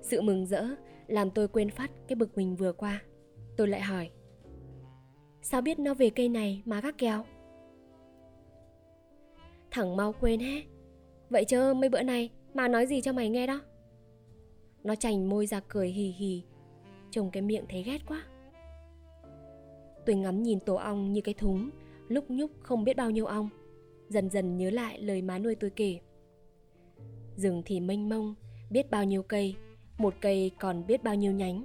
Sự 0.00 0.20
mừng 0.22 0.46
rỡ 0.46 0.66
làm 1.06 1.30
tôi 1.30 1.48
quên 1.48 1.70
phát 1.70 1.90
cái 2.08 2.16
bực 2.16 2.36
mình 2.36 2.56
vừa 2.56 2.72
qua. 2.72 3.02
Tôi 3.56 3.68
lại 3.68 3.80
hỏi. 3.80 4.10
Sao 5.42 5.62
biết 5.62 5.78
nó 5.78 5.94
về 5.94 6.10
cây 6.10 6.28
này 6.28 6.62
mà 6.64 6.80
gác 6.80 6.98
kéo? 6.98 7.24
Thằng 9.76 9.96
mau 9.96 10.14
quên 10.20 10.40
hết. 10.40 10.62
Vậy 11.30 11.44
chứ 11.44 11.74
mấy 11.74 11.88
bữa 11.88 12.02
này 12.02 12.30
mà 12.54 12.68
nói 12.68 12.86
gì 12.86 13.00
cho 13.00 13.12
mày 13.12 13.28
nghe 13.28 13.46
đó? 13.46 13.60
Nó 14.84 14.94
chành 14.94 15.28
môi 15.28 15.46
ra 15.46 15.60
cười 15.68 15.88
hì 15.88 16.08
hì. 16.08 16.42
Trông 17.10 17.30
cái 17.30 17.42
miệng 17.42 17.64
thấy 17.68 17.82
ghét 17.82 17.98
quá. 18.06 18.22
Tôi 20.06 20.16
ngắm 20.16 20.42
nhìn 20.42 20.60
tổ 20.60 20.74
ong 20.74 21.12
như 21.12 21.20
cái 21.20 21.34
thúng, 21.34 21.70
lúc 22.08 22.30
nhúc 22.30 22.50
không 22.60 22.84
biết 22.84 22.96
bao 22.96 23.10
nhiêu 23.10 23.26
ong. 23.26 23.48
Dần 24.08 24.30
dần 24.30 24.56
nhớ 24.56 24.70
lại 24.70 25.00
lời 25.00 25.22
má 25.22 25.38
nuôi 25.38 25.54
tôi 25.54 25.70
kể. 25.70 26.00
Rừng 27.36 27.62
thì 27.64 27.80
mênh 27.80 28.08
mông, 28.08 28.34
biết 28.70 28.90
bao 28.90 29.04
nhiêu 29.04 29.22
cây, 29.22 29.56
một 29.98 30.14
cây 30.20 30.50
còn 30.60 30.86
biết 30.86 31.04
bao 31.04 31.14
nhiêu 31.14 31.32
nhánh. 31.32 31.64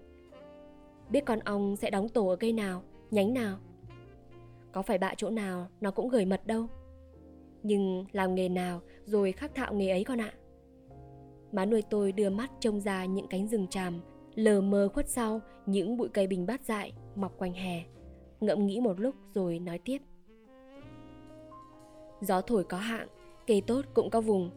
Biết 1.10 1.26
con 1.26 1.40
ong 1.40 1.76
sẽ 1.76 1.90
đóng 1.90 2.10
tổ 2.10 2.28
ở 2.28 2.36
cây 2.36 2.54
nào, 2.54 2.84
nhánh 3.12 3.34
nào. 3.34 3.58
Có 4.72 4.82
phải 4.82 4.98
bạ 4.98 5.14
chỗ 5.18 5.30
nào 5.30 5.68
nó 5.82 5.92
cũng 5.92 6.10
gửi 6.10 6.26
mật 6.26 6.48
đâu. 6.48 6.68
Nhưng 7.64 8.06
làm 8.12 8.36
nghề 8.36 8.50
nào 8.50 8.82
rồi 9.06 9.32
khắc 9.32 9.56
thạo 9.56 9.74
nghề 9.74 9.90
ấy 9.90 10.04
con 10.04 10.22
ạ. 10.22 10.34
Má 11.52 11.66
nuôi 11.66 11.82
tôi 11.90 12.12
đưa 12.12 12.30
mắt 12.30 12.52
trông 12.60 12.80
ra 12.80 13.06
những 13.06 13.28
cánh 13.28 13.48
rừng 13.48 13.68
tràm, 13.68 14.02
lờ 14.36 14.62
mờ 14.62 14.90
khuất 14.94 15.10
sau 15.10 15.42
những 15.66 15.98
bụi 15.98 16.10
cây 16.14 16.28
bình 16.28 16.46
bát 16.46 16.66
dại 16.66 16.94
mọc 17.16 17.38
quanh 17.38 17.54
hè 17.54 17.84
ngẫm 18.42 18.66
nghĩ 18.68 18.80
một 18.80 19.00
lúc 19.00 19.16
rồi 19.34 19.60
nói 19.60 19.80
tiếp. 19.86 19.98
Gió 22.22 22.42
thổi 22.42 22.64
có 22.64 22.78
hạng, 22.78 23.08
cây 23.48 23.62
tốt 23.68 23.86
cũng 23.94 24.10
có 24.10 24.22
vùng. 24.22 24.52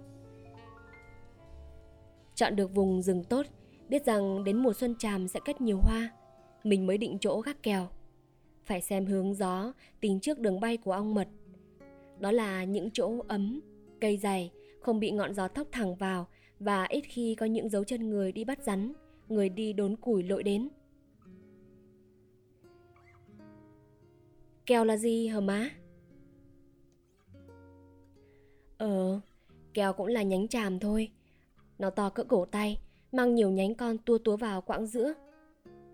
Chọn 2.34 2.56
được 2.56 2.74
vùng 2.74 3.02
rừng 3.02 3.24
tốt, 3.24 3.46
biết 3.88 4.04
rằng 4.04 4.44
đến 4.44 4.56
mùa 4.56 4.72
xuân 4.72 4.94
tràm 4.98 5.28
sẽ 5.28 5.40
kết 5.44 5.60
nhiều 5.60 5.78
hoa, 5.82 6.10
mình 6.64 6.86
mới 6.86 6.98
định 6.98 7.18
chỗ 7.20 7.40
gác 7.40 7.62
kèo. 7.62 7.88
Phải 8.64 8.80
xem 8.80 9.06
hướng 9.06 9.34
gió, 9.34 9.72
tính 10.00 10.20
trước 10.20 10.38
đường 10.38 10.60
bay 10.60 10.76
của 10.76 10.92
ong 10.92 11.14
mật 11.14 11.28
đó 12.18 12.32
là 12.32 12.64
những 12.64 12.90
chỗ 12.92 13.24
ấm, 13.28 13.60
cây 14.00 14.16
dày, 14.16 14.52
không 14.80 15.00
bị 15.00 15.10
ngọn 15.10 15.34
gió 15.34 15.48
thóc 15.48 15.68
thẳng 15.72 15.94
vào 15.94 16.26
và 16.60 16.84
ít 16.84 17.00
khi 17.00 17.34
có 17.34 17.46
những 17.46 17.68
dấu 17.68 17.84
chân 17.84 18.10
người 18.10 18.32
đi 18.32 18.44
bắt 18.44 18.62
rắn, 18.62 18.92
người 19.28 19.48
đi 19.48 19.72
đốn 19.72 19.96
củi 19.96 20.22
lội 20.22 20.42
đến. 20.42 20.68
Kèo 24.66 24.84
là 24.84 24.96
gì 24.96 25.26
hả 25.26 25.40
má? 25.40 25.70
Ờ, 28.78 29.20
kèo 29.74 29.92
cũng 29.92 30.06
là 30.06 30.22
nhánh 30.22 30.48
tràm 30.48 30.78
thôi. 30.78 31.10
Nó 31.78 31.90
to 31.90 32.10
cỡ 32.10 32.24
cổ 32.24 32.44
tay, 32.44 32.78
mang 33.12 33.34
nhiều 33.34 33.50
nhánh 33.50 33.74
con 33.74 33.98
tua 33.98 34.18
túa 34.18 34.36
vào 34.36 34.60
quãng 34.60 34.86
giữa. 34.86 35.14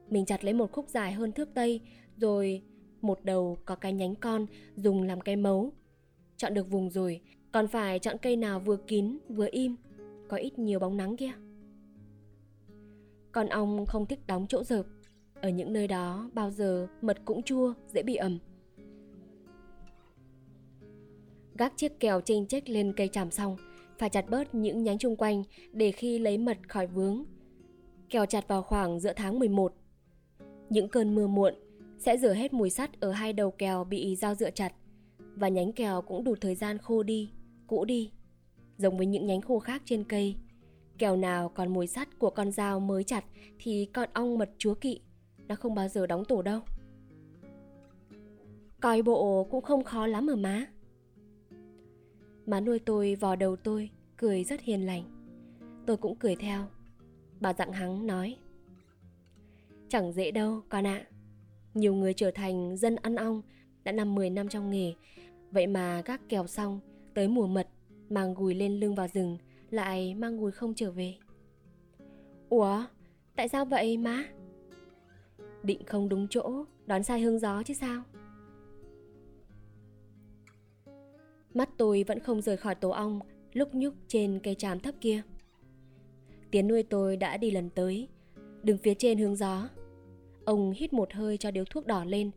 Mình 0.08 0.26
chặt 0.26 0.44
lấy 0.44 0.54
một 0.54 0.72
khúc 0.72 0.88
dài 0.88 1.12
hơn 1.12 1.32
thước 1.32 1.48
tây, 1.54 1.80
rồi 2.16 2.62
một 3.00 3.24
đầu 3.24 3.58
có 3.64 3.76
cái 3.76 3.92
nhánh 3.92 4.14
con 4.14 4.46
dùng 4.76 5.02
làm 5.02 5.20
cái 5.20 5.36
mấu, 5.36 5.72
Chọn 6.40 6.54
được 6.54 6.70
vùng 6.70 6.90
rồi, 6.90 7.20
còn 7.52 7.68
phải 7.68 7.98
chọn 7.98 8.16
cây 8.22 8.36
nào 8.36 8.60
vừa 8.60 8.76
kín 8.76 9.18
vừa 9.28 9.48
im, 9.50 9.76
có 10.28 10.36
ít 10.36 10.58
nhiều 10.58 10.78
bóng 10.78 10.96
nắng 10.96 11.16
kia. 11.16 11.32
Con 13.32 13.48
ong 13.48 13.86
không 13.86 14.06
thích 14.06 14.26
đóng 14.26 14.46
chỗ 14.48 14.64
dợp, 14.64 14.86
ở 15.34 15.48
những 15.48 15.72
nơi 15.72 15.88
đó 15.88 16.30
bao 16.32 16.50
giờ 16.50 16.86
mật 17.02 17.18
cũng 17.24 17.42
chua, 17.42 17.74
dễ 17.88 18.02
bị 18.02 18.14
ẩm. 18.14 18.38
Gác 21.58 21.76
chiếc 21.76 22.00
kèo 22.00 22.20
chênh 22.20 22.46
chếch 22.46 22.68
lên 22.68 22.92
cây 22.96 23.08
tràm 23.08 23.30
xong, 23.30 23.56
phải 23.98 24.10
chặt 24.10 24.30
bớt 24.30 24.54
những 24.54 24.82
nhánh 24.82 24.98
chung 24.98 25.16
quanh 25.16 25.42
để 25.72 25.92
khi 25.92 26.18
lấy 26.18 26.38
mật 26.38 26.58
khỏi 26.68 26.86
vướng. 26.86 27.24
Kèo 28.10 28.26
chặt 28.26 28.48
vào 28.48 28.62
khoảng 28.62 29.00
giữa 29.00 29.12
tháng 29.16 29.38
11. 29.38 29.74
Những 30.68 30.88
cơn 30.88 31.14
mưa 31.14 31.26
muộn 31.26 31.54
sẽ 31.98 32.16
rửa 32.16 32.32
hết 32.34 32.52
mùi 32.52 32.70
sắt 32.70 33.00
ở 33.00 33.12
hai 33.12 33.32
đầu 33.32 33.50
kèo 33.50 33.84
bị 33.84 34.16
dao 34.16 34.34
dựa 34.34 34.50
chặt 34.50 34.72
và 35.36 35.48
nhánh 35.48 35.72
kèo 35.72 36.02
cũng 36.02 36.24
đủ 36.24 36.34
thời 36.40 36.54
gian 36.54 36.78
khô 36.78 37.02
đi, 37.02 37.32
cũ 37.66 37.84
đi. 37.84 38.12
Giống 38.78 38.96
với 38.96 39.06
những 39.06 39.26
nhánh 39.26 39.40
khô 39.40 39.58
khác 39.58 39.82
trên 39.84 40.04
cây, 40.04 40.36
kèo 40.98 41.16
nào 41.16 41.48
còn 41.48 41.72
mùi 41.72 41.86
sắt 41.86 42.18
của 42.18 42.30
con 42.30 42.52
dao 42.52 42.80
mới 42.80 43.04
chặt 43.04 43.24
thì 43.58 43.88
con 43.92 44.08
ong 44.12 44.38
mật 44.38 44.50
chúa 44.58 44.74
kỵ, 44.74 45.00
nó 45.48 45.54
không 45.54 45.74
bao 45.74 45.88
giờ 45.88 46.06
đóng 46.06 46.24
tổ 46.24 46.42
đâu. 46.42 46.60
Coi 48.80 49.02
bộ 49.02 49.44
cũng 49.50 49.62
không 49.64 49.84
khó 49.84 50.06
lắm 50.06 50.30
ở 50.30 50.36
má. 50.36 50.66
Má 52.46 52.60
nuôi 52.60 52.78
tôi 52.78 53.14
vò 53.14 53.36
đầu 53.36 53.56
tôi, 53.56 53.90
cười 54.16 54.44
rất 54.44 54.60
hiền 54.60 54.86
lành. 54.86 55.02
Tôi 55.86 55.96
cũng 55.96 56.16
cười 56.16 56.36
theo. 56.36 56.66
Bà 57.40 57.52
dặn 57.52 57.72
hắn 57.72 58.06
nói. 58.06 58.36
Chẳng 59.88 60.12
dễ 60.12 60.30
đâu 60.30 60.62
con 60.68 60.86
ạ. 60.86 61.06
À. 61.06 61.06
Nhiều 61.74 61.94
người 61.94 62.14
trở 62.14 62.30
thành 62.30 62.76
dân 62.76 62.96
ăn 62.96 63.16
ong 63.16 63.42
đã 63.84 63.92
năm 63.92 64.14
10 64.14 64.30
năm 64.30 64.48
trong 64.48 64.70
nghề. 64.70 64.94
Vậy 65.50 65.66
mà 65.66 66.02
các 66.04 66.20
kèo 66.28 66.46
xong, 66.46 66.80
tới 67.14 67.28
mùa 67.28 67.46
mật, 67.46 67.68
mang 68.08 68.34
gùi 68.34 68.54
lên 68.54 68.80
lưng 68.80 68.94
vào 68.94 69.08
rừng, 69.08 69.38
lại 69.70 70.14
mang 70.14 70.40
gùi 70.40 70.52
không 70.52 70.74
trở 70.74 70.90
về. 70.90 71.14
Ủa, 72.48 72.84
tại 73.36 73.48
sao 73.48 73.64
vậy 73.64 73.96
má? 73.96 74.24
Định 75.62 75.84
không 75.86 76.08
đúng 76.08 76.26
chỗ, 76.30 76.64
đón 76.86 77.02
sai 77.02 77.20
hương 77.20 77.38
gió 77.38 77.62
chứ 77.62 77.74
sao? 77.74 78.02
Mắt 81.54 81.68
tôi 81.76 82.04
vẫn 82.04 82.20
không 82.20 82.42
rời 82.42 82.56
khỏi 82.56 82.74
tổ 82.74 82.90
ong 82.90 83.20
lúc 83.52 83.74
nhúc 83.74 83.94
trên 84.08 84.40
cây 84.42 84.54
tràm 84.54 84.80
thấp 84.80 84.94
kia. 85.00 85.22
Tiến 86.50 86.68
nuôi 86.68 86.82
tôi 86.82 87.16
đã 87.16 87.36
đi 87.36 87.50
lần 87.50 87.70
tới, 87.70 88.08
đứng 88.62 88.78
phía 88.78 88.94
trên 88.94 89.18
hướng 89.18 89.36
gió. 89.36 89.68
Ông 90.44 90.72
hít 90.76 90.92
một 90.92 91.12
hơi 91.12 91.36
cho 91.36 91.50
điếu 91.50 91.64
thuốc 91.64 91.86
đỏ 91.86 92.04
lên 92.04 92.30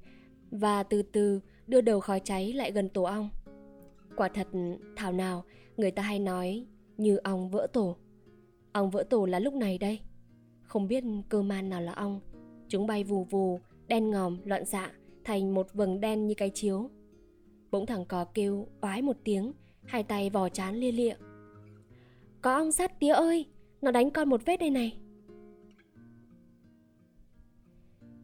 và 0.54 0.84
từ 0.84 1.02
từ 1.02 1.40
đưa 1.68 1.82
đầu 1.82 2.00
khói 2.00 2.20
cháy 2.20 2.54
lại 2.54 2.72
gần 2.72 2.90
tổ 2.90 3.04
ong. 3.04 3.30
Quả 4.16 4.28
thật 4.28 4.48
thảo 4.96 5.12
nào 5.12 5.44
người 5.78 5.92
ta 5.92 6.02
hay 6.04 6.20
nói 6.20 6.66
như 6.98 7.18
ong 7.18 7.50
vỡ 7.50 7.68
tổ. 7.74 7.98
Ong 8.72 8.90
vỡ 8.90 9.04
tổ 9.10 9.26
là 9.26 9.40
lúc 9.40 9.54
này 9.54 9.78
đây. 9.78 10.00
Không 10.64 10.88
biết 10.88 11.04
cơ 11.30 11.42
man 11.42 11.70
nào 11.70 11.82
là 11.82 11.92
ong. 11.92 12.20
Chúng 12.68 12.88
bay 12.88 13.04
vù 13.04 13.24
vù, 13.24 13.60
đen 13.88 14.10
ngòm, 14.10 14.38
loạn 14.46 14.66
xạ, 14.66 14.92
thành 15.24 15.54
một 15.54 15.74
vầng 15.74 16.02
đen 16.02 16.28
như 16.28 16.34
cái 16.34 16.50
chiếu. 16.50 16.90
Bỗng 17.72 17.86
thằng 17.86 18.06
cò 18.06 18.26
kêu 18.26 18.68
oái 18.82 19.02
một 19.02 19.18
tiếng, 19.24 19.54
hai 19.86 20.04
tay 20.04 20.30
vò 20.30 20.50
chán 20.50 20.76
lia 20.76 20.92
lịa. 20.92 21.14
Có 22.42 22.54
ong 22.54 22.72
sắt 22.72 23.00
tía 23.00 23.12
ơi, 23.12 23.46
nó 23.82 23.92
đánh 23.92 24.12
con 24.12 24.30
một 24.30 24.42
vết 24.46 24.58
đây 24.58 24.70
này. 24.70 24.98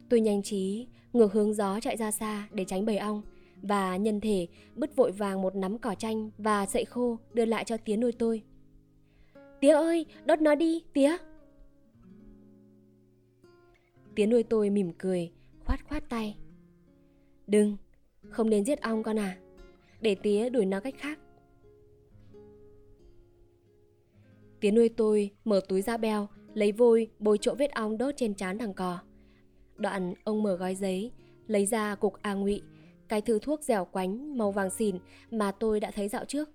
Tôi 0.08 0.20
nhanh 0.20 0.42
trí, 0.42 0.88
ngược 1.12 1.32
hướng 1.32 1.54
gió 1.54 1.80
chạy 1.80 1.96
ra 1.96 2.10
xa 2.10 2.48
để 2.52 2.64
tránh 2.64 2.84
bầy 2.84 2.96
ong 2.96 3.22
và 3.62 3.96
nhân 3.96 4.20
thể 4.20 4.46
bứt 4.74 4.96
vội 4.96 5.12
vàng 5.12 5.42
một 5.42 5.56
nắm 5.56 5.78
cỏ 5.78 5.94
chanh 5.94 6.30
và 6.38 6.66
sậy 6.66 6.84
khô 6.84 7.18
đưa 7.32 7.44
lại 7.44 7.64
cho 7.64 7.76
tía 7.76 7.96
nuôi 7.96 8.12
tôi. 8.12 8.42
Tía 9.60 9.72
ơi, 9.72 10.06
đốt 10.24 10.40
nó 10.40 10.54
đi, 10.54 10.84
tía. 10.92 11.16
Tía 14.14 14.26
nuôi 14.26 14.42
tôi 14.42 14.70
mỉm 14.70 14.92
cười, 14.98 15.32
khoát 15.64 15.84
khoát 15.88 16.08
tay. 16.08 16.36
Đừng, 17.46 17.76
không 18.28 18.50
nên 18.50 18.64
giết 18.64 18.80
ong 18.80 19.02
con 19.02 19.18
à 19.18 19.38
Để 20.00 20.14
tía 20.14 20.50
đuổi 20.50 20.66
nó 20.66 20.80
cách 20.80 20.94
khác 20.98 21.18
Tía 24.60 24.70
nuôi 24.70 24.88
tôi 24.88 25.30
mở 25.44 25.60
túi 25.68 25.82
da 25.82 25.96
beo 25.96 26.28
Lấy 26.54 26.72
vôi 26.72 27.10
bôi 27.18 27.38
chỗ 27.40 27.54
vết 27.54 27.70
ong 27.70 27.98
đốt 27.98 28.14
trên 28.16 28.34
trán 28.34 28.58
thằng 28.58 28.74
cò 28.74 28.98
Đoạn 29.80 30.14
ông 30.24 30.42
mở 30.42 30.56
gói 30.56 30.74
giấy 30.74 31.12
Lấy 31.46 31.66
ra 31.66 31.94
cục 31.94 32.14
A 32.22 32.34
ngụy 32.34 32.62
Cái 33.08 33.20
thứ 33.20 33.38
thuốc 33.42 33.62
dẻo 33.62 33.84
quánh 33.84 34.38
màu 34.38 34.50
vàng 34.52 34.70
xỉn 34.70 34.98
Mà 35.30 35.52
tôi 35.52 35.80
đã 35.80 35.90
thấy 35.90 36.08
dạo 36.08 36.24
trước 36.24 36.48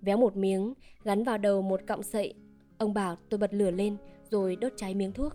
Véo 0.00 0.16
một 0.16 0.36
miếng 0.36 0.74
Gắn 1.04 1.24
vào 1.24 1.38
đầu 1.38 1.62
một 1.62 1.80
cọng 1.86 2.02
sậy 2.02 2.34
Ông 2.78 2.94
bảo 2.94 3.16
tôi 3.28 3.38
bật 3.38 3.54
lửa 3.54 3.70
lên 3.70 3.96
Rồi 4.30 4.56
đốt 4.56 4.72
cháy 4.76 4.94
miếng 4.94 5.12
thuốc 5.12 5.32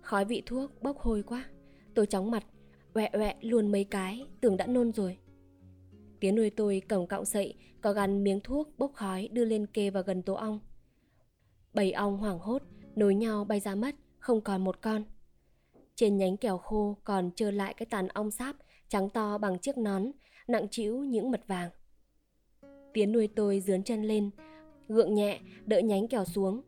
Khói 0.00 0.24
vị 0.24 0.42
thuốc 0.46 0.82
bốc 0.82 0.98
hôi 0.98 1.22
quá 1.22 1.44
Tôi 1.96 2.06
chóng 2.06 2.30
mặt, 2.30 2.44
oẹ 2.94 3.10
oẹ 3.12 3.34
luôn 3.40 3.72
mấy 3.72 3.84
cái, 3.84 4.26
tưởng 4.40 4.56
đã 4.56 4.66
nôn 4.66 4.92
rồi. 4.92 5.18
Tiến 6.20 6.34
nuôi 6.34 6.50
tôi 6.50 6.82
cầm 6.88 7.06
cọng 7.06 7.24
sậy, 7.24 7.54
có 7.80 7.92
gắn 7.92 8.24
miếng 8.24 8.40
thuốc 8.40 8.78
bốc 8.78 8.92
khói 8.94 9.28
đưa 9.32 9.44
lên 9.44 9.66
kê 9.66 9.90
vào 9.90 10.02
gần 10.02 10.22
tổ 10.22 10.34
ong. 10.34 10.60
Bầy 11.74 11.92
ong 11.92 12.16
hoảng 12.16 12.38
hốt, 12.38 12.62
nối 12.96 13.14
nhau 13.14 13.44
bay 13.44 13.60
ra 13.60 13.74
mất, 13.74 13.94
không 14.18 14.40
còn 14.40 14.64
một 14.64 14.82
con. 14.82 15.04
Trên 15.94 16.16
nhánh 16.16 16.36
kèo 16.36 16.58
khô 16.58 16.96
còn 17.04 17.30
trơ 17.36 17.50
lại 17.50 17.74
cái 17.74 17.86
tàn 17.86 18.08
ong 18.08 18.30
sáp 18.30 18.56
trắng 18.88 19.10
to 19.10 19.38
bằng 19.38 19.58
chiếc 19.58 19.78
nón, 19.78 20.10
nặng 20.48 20.68
trĩu 20.70 20.98
những 20.98 21.30
mật 21.30 21.40
vàng. 21.46 21.70
Tiến 22.92 23.12
nuôi 23.12 23.28
tôi 23.36 23.60
dướn 23.60 23.82
chân 23.82 24.02
lên, 24.02 24.30
gượng 24.88 25.14
nhẹ 25.14 25.40
đỡ 25.66 25.80
nhánh 25.80 26.08
kèo 26.08 26.24
xuống. 26.24 26.62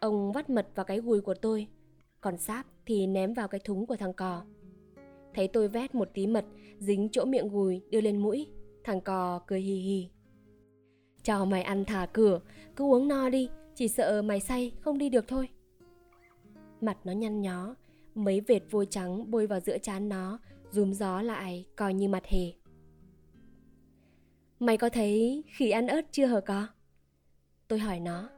Ông 0.00 0.32
vắt 0.32 0.50
mật 0.50 0.68
vào 0.74 0.84
cái 0.84 1.00
gùi 1.00 1.20
của 1.20 1.34
tôi, 1.34 1.66
còn 2.20 2.38
sáp 2.38 2.66
thì 2.86 3.06
ném 3.06 3.34
vào 3.34 3.48
cái 3.48 3.60
thúng 3.64 3.86
của 3.86 3.96
thằng 3.96 4.12
cò. 4.12 4.42
Thấy 5.34 5.48
tôi 5.48 5.68
vét 5.68 5.94
một 5.94 6.10
tí 6.14 6.26
mật 6.26 6.44
dính 6.78 7.08
chỗ 7.12 7.24
miệng 7.24 7.48
gùi 7.48 7.82
đưa 7.90 8.00
lên 8.00 8.16
mũi, 8.18 8.46
thằng 8.84 9.00
cò 9.00 9.38
cười 9.46 9.60
hì 9.60 9.74
hì. 9.74 10.08
Cho 11.22 11.44
mày 11.44 11.62
ăn 11.62 11.84
thả 11.84 12.06
cửa, 12.12 12.40
cứ 12.76 12.84
uống 12.84 13.08
no 13.08 13.28
đi, 13.28 13.48
chỉ 13.74 13.88
sợ 13.88 14.22
mày 14.22 14.40
say 14.40 14.72
không 14.80 14.98
đi 14.98 15.08
được 15.08 15.28
thôi. 15.28 15.48
Mặt 16.84 16.96
nó 17.04 17.12
nhăn 17.12 17.40
nhó, 17.40 17.74
mấy 18.14 18.40
vệt 18.40 18.62
vôi 18.70 18.86
trắng 18.90 19.30
bôi 19.30 19.46
vào 19.46 19.60
giữa 19.60 19.78
trán 19.78 20.08
nó, 20.08 20.38
rúm 20.70 20.92
gió 20.92 21.22
lại 21.22 21.66
coi 21.76 21.94
như 21.94 22.08
mặt 22.08 22.26
hề. 22.26 22.52
Mày 24.60 24.76
có 24.76 24.88
thấy 24.88 25.44
khỉ 25.56 25.70
ăn 25.70 25.86
ớt 25.86 26.00
chưa 26.10 26.26
hả 26.26 26.40
có? 26.40 26.66
Tôi 27.68 27.78
hỏi 27.78 28.00
nó. 28.00 28.28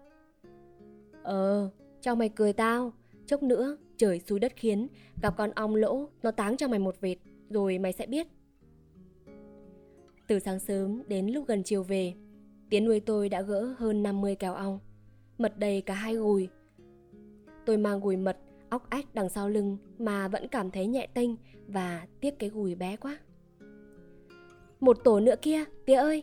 Ờ, 1.22 1.70
cho 2.00 2.14
mày 2.14 2.28
cười 2.28 2.52
tao, 2.52 2.92
chốc 3.26 3.42
nữa 3.42 3.76
trời 3.96 4.20
xui 4.20 4.38
đất 4.38 4.52
khiến, 4.56 4.88
gặp 5.22 5.34
con 5.36 5.50
ong 5.50 5.74
lỗ, 5.74 6.08
nó 6.22 6.30
táng 6.30 6.56
cho 6.56 6.68
mày 6.68 6.78
một 6.78 7.00
vệt, 7.00 7.18
rồi 7.50 7.78
mày 7.78 7.92
sẽ 7.92 8.06
biết. 8.06 8.26
Từ 10.26 10.38
sáng 10.38 10.60
sớm 10.60 11.02
đến 11.08 11.26
lúc 11.26 11.46
gần 11.46 11.62
chiều 11.62 11.82
về, 11.82 12.14
Tiến 12.70 12.84
nuôi 12.84 13.00
tôi 13.00 13.28
đã 13.28 13.42
gỡ 13.42 13.74
hơn 13.78 14.02
50 14.02 14.34
kèo 14.34 14.54
ong, 14.54 14.78
mật 15.38 15.58
đầy 15.58 15.80
cả 15.80 15.94
hai 15.94 16.14
gùi. 16.14 16.48
Tôi 17.66 17.76
mang 17.76 18.00
gùi 18.00 18.16
mật, 18.16 18.38
óc 18.68 18.90
ách 18.90 19.14
đằng 19.14 19.28
sau 19.28 19.48
lưng 19.48 19.76
mà 19.98 20.28
vẫn 20.28 20.48
cảm 20.48 20.70
thấy 20.70 20.86
nhẹ 20.86 21.08
tênh 21.14 21.30
và 21.68 22.06
tiếc 22.20 22.38
cái 22.38 22.50
gùi 22.50 22.74
bé 22.74 22.96
quá. 22.96 23.18
Một 24.80 24.98
tổ 25.04 25.20
nữa 25.20 25.34
kia, 25.42 25.64
tía 25.86 25.94
ơi! 25.94 26.22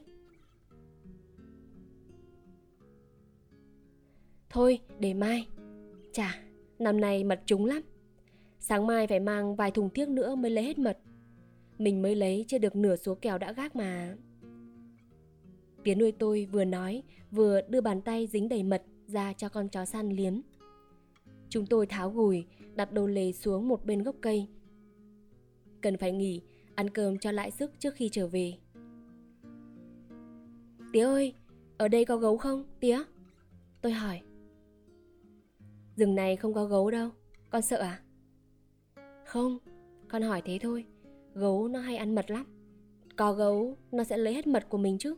Thôi, 4.50 4.80
để 5.00 5.14
mai. 5.14 5.48
Chà, 6.12 6.44
Năm 6.80 7.02
nay 7.02 7.24
mật 7.24 7.42
trúng 7.46 7.66
lắm 7.66 7.82
Sáng 8.60 8.88
mai 8.88 9.08
phải 9.08 9.20
mang 9.20 9.56
vài 9.56 9.72
thùng 9.72 9.90
thiếc 9.90 10.10
nữa 10.10 10.36
mới 10.36 10.52
lấy 10.52 10.64
hết 10.64 10.80
mật 10.80 10.98
Mình 11.78 12.02
mới 12.02 12.16
lấy 12.16 12.46
chưa 12.48 12.58
được 12.58 12.76
nửa 12.76 12.96
số 12.96 13.16
kèo 13.16 13.38
đã 13.38 13.52
gác 13.52 13.76
mà 13.76 14.16
Tiến 15.84 16.00
nuôi 16.00 16.12
tôi 16.12 16.48
vừa 16.52 16.66
nói 16.66 17.04
Vừa 17.32 17.62
đưa 17.62 17.82
bàn 17.82 18.02
tay 18.02 18.28
dính 18.28 18.50
đầy 18.50 18.64
mật 18.64 18.84
ra 19.08 19.34
cho 19.34 19.50
con 19.50 19.70
chó 19.70 19.86
săn 19.86 20.10
liếm 20.10 20.34
Chúng 21.54 21.66
tôi 21.66 21.86
tháo 21.86 22.10
gùi, 22.10 22.46
Đặt 22.76 22.94
đồ 22.94 23.08
lề 23.08 23.32
xuống 23.32 23.68
một 23.68 23.86
bên 23.86 24.04
gốc 24.04 24.16
cây. 24.22 24.48
Cần 25.82 25.98
phải 25.98 26.12
nghỉ, 26.12 26.42
Ăn 26.76 26.90
cơm 26.90 27.18
cho 27.18 27.32
lại 27.32 27.52
sức 27.52 27.72
trước 27.80 27.94
khi 27.96 28.10
trở 28.12 28.28
về. 28.28 28.54
Tía 30.94 31.04
ơi, 31.04 31.34
Ở 31.78 31.88
đây 31.88 32.06
có 32.06 32.18
gấu 32.18 32.38
không, 32.38 32.66
tía? 32.80 33.04
Tôi 33.82 33.92
hỏi. 33.92 34.22
Rừng 35.96 36.16
này 36.16 36.36
không 36.36 36.54
có 36.54 36.66
gấu 36.66 36.92
đâu, 36.92 37.10
Con 37.50 37.62
sợ 37.62 37.78
à? 37.78 38.02
Không, 39.26 39.58
con 40.08 40.22
hỏi 40.22 40.42
thế 40.46 40.60
thôi. 40.62 40.86
Gấu 41.34 41.68
nó 41.68 41.80
hay 41.80 41.98
ăn 41.98 42.16
mật 42.16 42.32
lắm. 42.32 42.46
Có 43.16 43.34
gấu, 43.34 43.78
nó 43.92 44.04
sẽ 44.04 44.18
lấy 44.18 44.34
hết 44.34 44.48
mật 44.48 44.70
của 44.70 44.78
mình 44.78 44.98
chứ. 44.98 45.16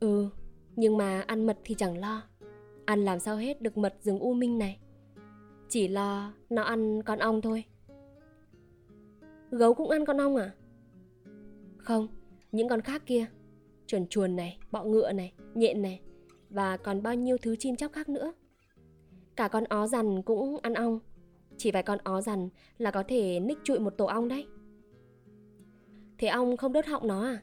Ừ 0.00 0.28
Nhưng 0.76 0.96
mà 0.96 1.20
ăn 1.20 1.46
mật 1.46 1.58
thì 1.64 1.74
chẳng 1.78 1.98
lo. 1.98 2.22
Ăn 2.86 3.04
làm 3.04 3.20
sao 3.20 3.36
hết 3.36 3.62
được 3.62 3.78
mật 3.78 3.94
rừng 4.00 4.18
u 4.18 4.34
minh 4.34 4.58
này? 4.58 4.78
Chỉ 5.68 5.88
lo 5.88 6.32
nó 6.50 6.62
ăn 6.62 7.02
con 7.02 7.18
ong 7.18 7.40
thôi. 7.40 7.64
Gấu 9.50 9.74
cũng 9.74 9.90
ăn 9.90 10.04
con 10.06 10.20
ong 10.20 10.36
à? 10.36 10.54
Không, 11.78 12.08
những 12.52 12.68
con 12.68 12.80
khác 12.80 13.02
kia. 13.06 13.26
Chuồn 13.86 14.06
chuồn 14.06 14.36
này, 14.36 14.58
bọ 14.70 14.84
ngựa 14.84 15.12
này, 15.12 15.32
nhện 15.54 15.82
này. 15.82 16.00
Và 16.50 16.76
còn 16.76 17.02
bao 17.02 17.14
nhiêu 17.14 17.36
thứ 17.42 17.56
chim 17.56 17.76
chóc 17.76 17.92
khác 17.92 18.08
nữa. 18.08 18.32
Cả 19.36 19.48
con 19.48 19.64
ó 19.64 19.86
rằn 19.86 20.22
cũng 20.22 20.56
ăn 20.62 20.74
ong. 20.74 21.00
Chỉ 21.56 21.70
vài 21.70 21.82
con 21.82 21.98
ó 22.04 22.20
rằn 22.20 22.48
là 22.78 22.90
có 22.90 23.02
thể 23.08 23.40
ních 23.40 23.58
trụi 23.64 23.78
một 23.78 23.90
tổ 23.98 24.06
ong 24.06 24.28
đấy. 24.28 24.46
Thế 26.18 26.28
ong 26.28 26.56
không 26.56 26.72
đốt 26.72 26.86
họng 26.86 27.08
nó 27.08 27.22
à? 27.24 27.42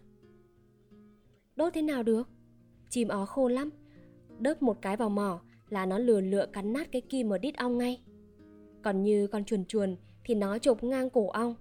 Đốt 1.55 1.73
thế 1.73 1.81
nào 1.81 2.03
được? 2.03 2.29
Chim 2.89 3.07
ó 3.07 3.25
khô 3.25 3.47
lắm. 3.47 3.69
Đớp 4.43 4.61
một 4.61 4.81
cái 4.81 4.97
vào 4.97 5.09
mỏ 5.09 5.41
là 5.69 5.85
nó 5.85 5.97
lừa 5.97 6.21
lựa 6.21 6.45
cắn 6.45 6.73
nát 6.73 6.87
cái 6.91 7.01
kim 7.01 7.33
ở 7.33 7.37
đít 7.37 7.57
ong 7.57 7.77
ngay 7.77 8.01
Còn 8.81 9.03
như 9.03 9.27
con 9.27 9.45
chuồn 9.45 9.65
chuồn 9.65 9.95
thì 10.23 10.35
nó 10.35 10.57
chụp 10.57 10.83
ngang 10.83 11.09
cổ 11.09 11.29
ong 11.29 11.55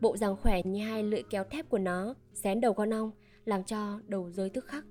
Bộ 0.00 0.16
răng 0.16 0.36
khỏe 0.36 0.60
như 0.64 0.84
hai 0.84 1.02
lưỡi 1.02 1.22
kéo 1.30 1.44
thép 1.44 1.68
của 1.68 1.78
nó 1.78 2.14
xén 2.34 2.60
đầu 2.60 2.74
con 2.74 2.90
ong 2.90 3.10
làm 3.44 3.64
cho 3.64 4.00
đầu 4.06 4.30
rơi 4.30 4.50
tức 4.50 4.64
khắc. 4.64 4.84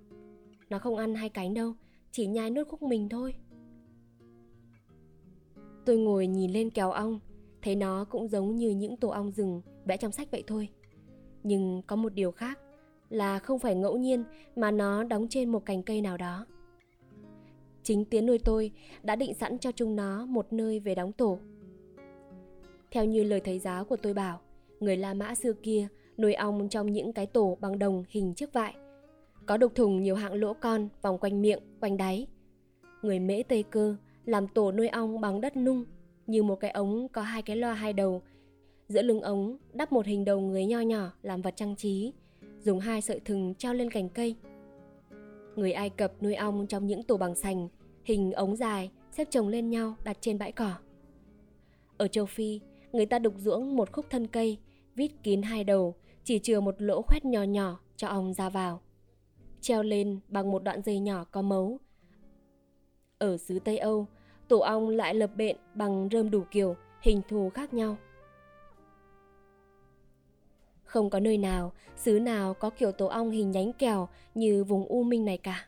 Nó 0.69 0.79
không 0.79 0.97
ăn 0.97 1.15
hai 1.15 1.29
cánh 1.29 1.53
đâu, 1.53 1.73
chỉ 2.11 2.27
nhai 2.27 2.49
nốt 2.49 2.63
khúc 2.67 2.81
mình 2.81 3.09
thôi. 3.09 3.35
Tôi 5.85 5.97
ngồi 5.97 6.27
nhìn 6.27 6.51
lên 6.51 6.69
kéo 6.69 6.91
ong, 6.91 7.19
thấy 7.61 7.75
nó 7.75 8.05
cũng 8.09 8.27
giống 8.27 8.55
như 8.55 8.69
những 8.69 8.97
tổ 8.97 9.09
ong 9.09 9.31
rừng 9.31 9.61
vẽ 9.85 9.97
trong 9.97 10.11
sách 10.11 10.31
vậy 10.31 10.43
thôi. 10.47 10.69
Nhưng 11.43 11.81
có 11.87 11.95
một 11.95 12.13
điều 12.13 12.31
khác 12.31 12.59
là 13.09 13.39
không 13.39 13.59
phải 13.59 13.75
ngẫu 13.75 13.97
nhiên 13.97 14.23
mà 14.55 14.71
nó 14.71 15.03
đóng 15.03 15.27
trên 15.29 15.49
một 15.49 15.65
cành 15.65 15.83
cây 15.83 16.01
nào 16.01 16.17
đó. 16.17 16.45
Chính 17.83 18.05
tiếng 18.05 18.25
nuôi 18.25 18.39
tôi 18.45 18.71
đã 19.03 19.15
định 19.15 19.33
sẵn 19.33 19.59
cho 19.59 19.71
chúng 19.71 19.95
nó 19.95 20.25
một 20.25 20.53
nơi 20.53 20.79
về 20.79 20.95
đóng 20.95 21.11
tổ. 21.11 21.39
Theo 22.91 23.05
như 23.05 23.23
lời 23.23 23.39
thầy 23.39 23.59
giáo 23.59 23.85
của 23.85 23.95
tôi 23.95 24.13
bảo, 24.13 24.39
người 24.79 24.97
La 24.97 25.13
Mã 25.13 25.35
xưa 25.35 25.53
kia 25.53 25.87
nuôi 26.17 26.33
ong 26.33 26.69
trong 26.69 26.91
những 26.91 27.13
cái 27.13 27.25
tổ 27.25 27.57
bằng 27.61 27.79
đồng 27.79 28.03
hình 28.09 28.33
chiếc 28.33 28.53
vại. 28.53 28.75
Có 29.45 29.57
đục 29.57 29.75
thùng 29.75 30.03
nhiều 30.03 30.15
hạng 30.15 30.33
lỗ 30.33 30.53
con 30.53 30.89
vòng 31.01 31.17
quanh 31.17 31.41
miệng, 31.41 31.59
quanh 31.79 31.97
đáy. 31.97 32.27
Người 33.01 33.19
Mễ 33.19 33.43
Tây 33.43 33.63
Cơ 33.63 33.95
làm 34.25 34.47
tổ 34.47 34.71
nuôi 34.71 34.87
ong 34.87 35.21
bằng 35.21 35.41
đất 35.41 35.57
nung, 35.57 35.85
như 36.27 36.43
một 36.43 36.55
cái 36.55 36.71
ống 36.71 37.07
có 37.07 37.21
hai 37.21 37.41
cái 37.41 37.55
loa 37.55 37.73
hai 37.73 37.93
đầu. 37.93 38.21
Giữa 38.87 39.01
lưng 39.01 39.21
ống 39.21 39.57
đắp 39.73 39.91
một 39.91 40.05
hình 40.05 40.25
đầu 40.25 40.39
người 40.39 40.65
nho 40.65 40.79
nhỏ 40.79 41.11
làm 41.21 41.41
vật 41.41 41.53
trang 41.55 41.75
trí, 41.75 42.13
dùng 42.59 42.79
hai 42.79 43.01
sợi 43.01 43.19
thừng 43.19 43.55
treo 43.55 43.73
lên 43.73 43.91
cành 43.91 44.09
cây. 44.09 44.35
Người 45.59 45.71
Ai 45.71 45.89
Cập 45.89 46.23
nuôi 46.23 46.35
ong 46.35 46.67
trong 46.67 46.87
những 46.87 47.03
tổ 47.03 47.17
bằng 47.17 47.35
sành, 47.35 47.67
hình 48.03 48.31
ống 48.31 48.55
dài 48.55 48.91
xếp 49.11 49.27
chồng 49.31 49.47
lên 49.47 49.69
nhau 49.69 49.95
đặt 50.03 50.17
trên 50.21 50.37
bãi 50.37 50.51
cỏ. 50.51 50.73
Ở 51.97 52.07
châu 52.07 52.25
Phi, 52.25 52.59
người 52.91 53.05
ta 53.05 53.19
đục 53.19 53.33
ruỗng 53.37 53.75
một 53.75 53.91
khúc 53.91 54.05
thân 54.09 54.27
cây, 54.27 54.57
vít 54.95 55.11
kín 55.23 55.41
hai 55.41 55.63
đầu, 55.63 55.95
chỉ 56.23 56.39
chừa 56.39 56.59
một 56.59 56.81
lỗ 56.81 57.01
khoét 57.01 57.25
nhỏ 57.25 57.43
nhỏ 57.43 57.79
cho 57.95 58.07
ong 58.07 58.33
ra 58.33 58.49
vào. 58.49 58.81
Treo 59.61 59.83
lên 59.83 60.19
bằng 60.27 60.51
một 60.51 60.63
đoạn 60.63 60.81
dây 60.81 60.99
nhỏ 60.99 61.23
có 61.31 61.41
mấu. 61.41 61.77
Ở 63.17 63.37
xứ 63.37 63.59
Tây 63.59 63.77
Âu, 63.77 64.07
tổ 64.47 64.59
ong 64.59 64.89
lại 64.89 65.15
lập 65.15 65.31
bện 65.35 65.57
bằng 65.75 66.09
rơm 66.11 66.31
đủ 66.31 66.43
kiểu, 66.51 66.75
hình 67.01 67.21
thù 67.29 67.49
khác 67.49 67.73
nhau. 67.73 67.97
Không 70.89 71.09
có 71.09 71.19
nơi 71.19 71.37
nào, 71.37 71.71
xứ 71.95 72.19
nào 72.19 72.53
có 72.53 72.69
kiểu 72.69 72.91
tổ 72.91 73.07
ong 73.07 73.31
hình 73.31 73.51
nhánh 73.51 73.73
kèo 73.73 74.09
như 74.35 74.63
vùng 74.63 74.85
U 74.85 75.03
Minh 75.03 75.25
này 75.25 75.37
cả. 75.37 75.67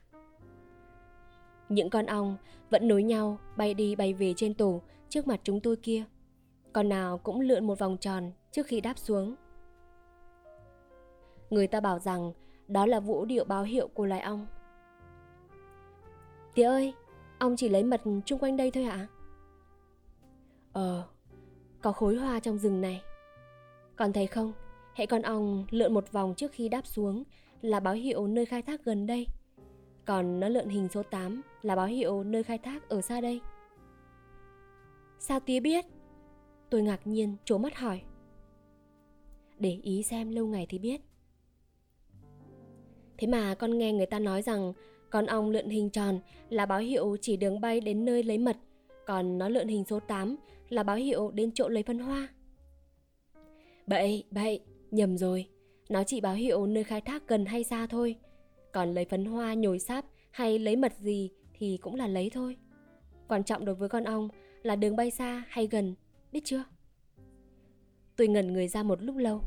Những 1.70 1.90
con 1.90 2.06
ong 2.06 2.38
vẫn 2.70 2.88
nối 2.88 3.04
nhau 3.04 3.38
bay 3.58 3.74
đi 3.74 3.96
bay 3.96 4.14
về 4.14 4.34
trên 4.38 4.54
tổ 4.54 4.82
trước 5.10 5.28
mặt 5.28 5.40
chúng 5.44 5.60
tôi 5.60 5.76
kia. 5.76 6.04
Con 6.74 6.90
nào 6.90 7.18
cũng 7.18 7.42
lượn 7.42 7.68
một 7.68 7.80
vòng 7.80 7.98
tròn 7.98 8.32
trước 8.52 8.68
khi 8.68 8.82
đáp 8.82 8.98
xuống. 8.98 9.36
Người 11.50 11.68
ta 11.68 11.80
bảo 11.80 12.00
rằng 12.00 12.32
đó 12.68 12.86
là 12.86 13.00
vũ 13.00 13.26
điệu 13.26 13.46
báo 13.46 13.64
hiệu 13.64 13.88
của 13.88 14.06
loài 14.06 14.22
ong. 14.22 14.48
Tía 16.56 16.64
ơi, 16.64 16.94
ong 17.40 17.56
chỉ 17.58 17.70
lấy 17.70 17.84
mật 17.84 18.02
chung 18.26 18.40
quanh 18.40 18.58
đây 18.58 18.72
thôi 18.72 18.84
à? 18.84 19.08
Ờ, 20.74 21.04
có 21.82 21.92
khối 21.92 22.16
hoa 22.16 22.40
trong 22.40 22.58
rừng 22.58 22.82
này. 22.82 23.02
Còn 23.96 24.14
thấy 24.14 24.28
không, 24.28 24.54
hệ 24.96 25.06
con 25.06 25.22
ong 25.22 25.66
lượn 25.70 25.94
một 25.94 26.12
vòng 26.12 26.34
trước 26.38 26.52
khi 26.52 26.70
đáp 26.70 26.88
xuống 26.88 27.24
là 27.62 27.80
báo 27.80 27.94
hiệu 27.94 28.28
nơi 28.28 28.46
khai 28.46 28.62
thác 28.62 28.86
gần 28.86 29.08
đây. 29.08 29.28
Còn 30.06 30.40
nó 30.40 30.50
lượn 30.50 30.70
hình 30.70 30.88
số 30.94 31.04
8 31.04 31.42
là 31.62 31.76
báo 31.76 31.88
hiệu 31.88 32.24
nơi 32.24 32.44
khai 32.44 32.58
thác 32.58 32.90
ở 32.90 33.02
xa 33.02 33.22
đây. 33.22 33.42
Sao 35.20 35.40
tía 35.40 35.60
biết? 35.60 35.86
Tôi 36.70 36.82
ngạc 36.82 37.08
nhiên, 37.08 37.36
trố 37.46 37.58
mắt 37.58 37.76
hỏi. 37.76 38.02
Để 39.60 39.80
ý 39.84 40.04
xem 40.04 40.32
lâu 40.32 40.48
ngày 40.48 40.66
thì 40.70 40.80
biết. 40.80 41.02
Thế 43.18 43.28
mà 43.28 43.56
con 43.56 43.78
nghe 43.78 43.94
người 43.94 44.06
ta 44.06 44.20
nói 44.20 44.42
rằng 44.42 44.74
con 45.10 45.26
ong 45.26 45.50
lượn 45.50 45.70
hình 45.70 45.90
tròn 45.90 46.20
là 46.50 46.66
báo 46.66 46.80
hiệu 46.80 47.18
chỉ 47.22 47.38
đường 47.38 47.62
bay 47.62 47.82
đến 47.82 48.06
nơi 48.06 48.24
lấy 48.24 48.38
mật, 48.38 48.58
còn 49.06 49.38
nó 49.38 49.50
lượn 49.50 49.68
hình 49.68 49.84
số 49.84 50.00
8 50.00 50.36
là 50.70 50.84
báo 50.84 50.96
hiệu 50.96 51.32
đến 51.32 51.52
chỗ 51.52 51.70
lấy 51.70 51.84
phân 51.84 52.00
hoa. 52.00 52.28
Bậy, 53.88 54.24
bậy, 54.32 54.60
nhầm 54.92 55.18
rồi. 55.18 55.50
Nó 55.90 56.04
chỉ 56.04 56.22
báo 56.22 56.34
hiệu 56.34 56.66
nơi 56.66 56.84
khai 56.84 57.02
thác 57.02 57.28
gần 57.28 57.46
hay 57.46 57.64
xa 57.64 57.88
thôi. 57.88 58.16
Còn 58.72 58.94
lấy 58.94 59.06
phấn 59.06 59.26
hoa 59.26 59.54
nhồi 59.54 59.80
sáp 59.80 60.06
hay 60.32 60.60
lấy 60.60 60.76
mật 60.76 60.94
gì 60.98 61.32
thì 61.54 61.78
cũng 61.82 61.96
là 61.96 62.08
lấy 62.08 62.30
thôi. 62.30 62.58
Quan 63.28 63.44
trọng 63.44 63.66
đối 63.66 63.76
với 63.76 63.90
con 63.90 64.04
ong 64.04 64.30
là 64.64 64.76
đường 64.76 64.96
bay 64.96 65.12
xa 65.12 65.44
hay 65.50 65.68
gần, 65.68 65.96
biết 66.32 66.42
chưa? 66.46 66.64
Tôi 68.16 68.28
ngẩn 68.28 68.54
người 68.54 68.68
ra 68.68 68.84
một 68.84 69.02
lúc 69.02 69.16
lâu. 69.16 69.42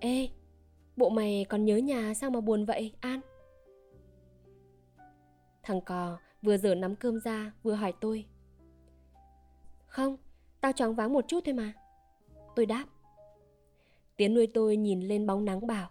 Ê, 0.00 0.28
Bộ 0.96 1.08
mày 1.08 1.46
còn 1.48 1.64
nhớ 1.64 1.76
nhà 1.76 2.14
sao 2.14 2.30
mà 2.30 2.40
buồn 2.40 2.64
vậy, 2.64 2.94
An? 3.00 3.20
Thằng 5.62 5.80
cò 5.80 6.18
vừa 6.42 6.56
dở 6.56 6.74
nắm 6.74 6.96
cơm 6.96 7.20
ra 7.20 7.52
vừa 7.62 7.74
hỏi 7.74 7.92
tôi. 8.00 8.26
Không, 9.86 10.16
tao 10.60 10.72
choáng 10.72 10.94
váng 10.94 11.12
một 11.12 11.24
chút 11.28 11.40
thôi 11.44 11.54
mà. 11.54 11.72
Tôi 12.56 12.66
đáp. 12.66 12.84
Tiến 14.22 14.34
nuôi 14.34 14.46
tôi 14.46 14.76
nhìn 14.76 15.00
lên 15.00 15.26
bóng 15.26 15.44
nắng 15.44 15.66
bảo. 15.66 15.88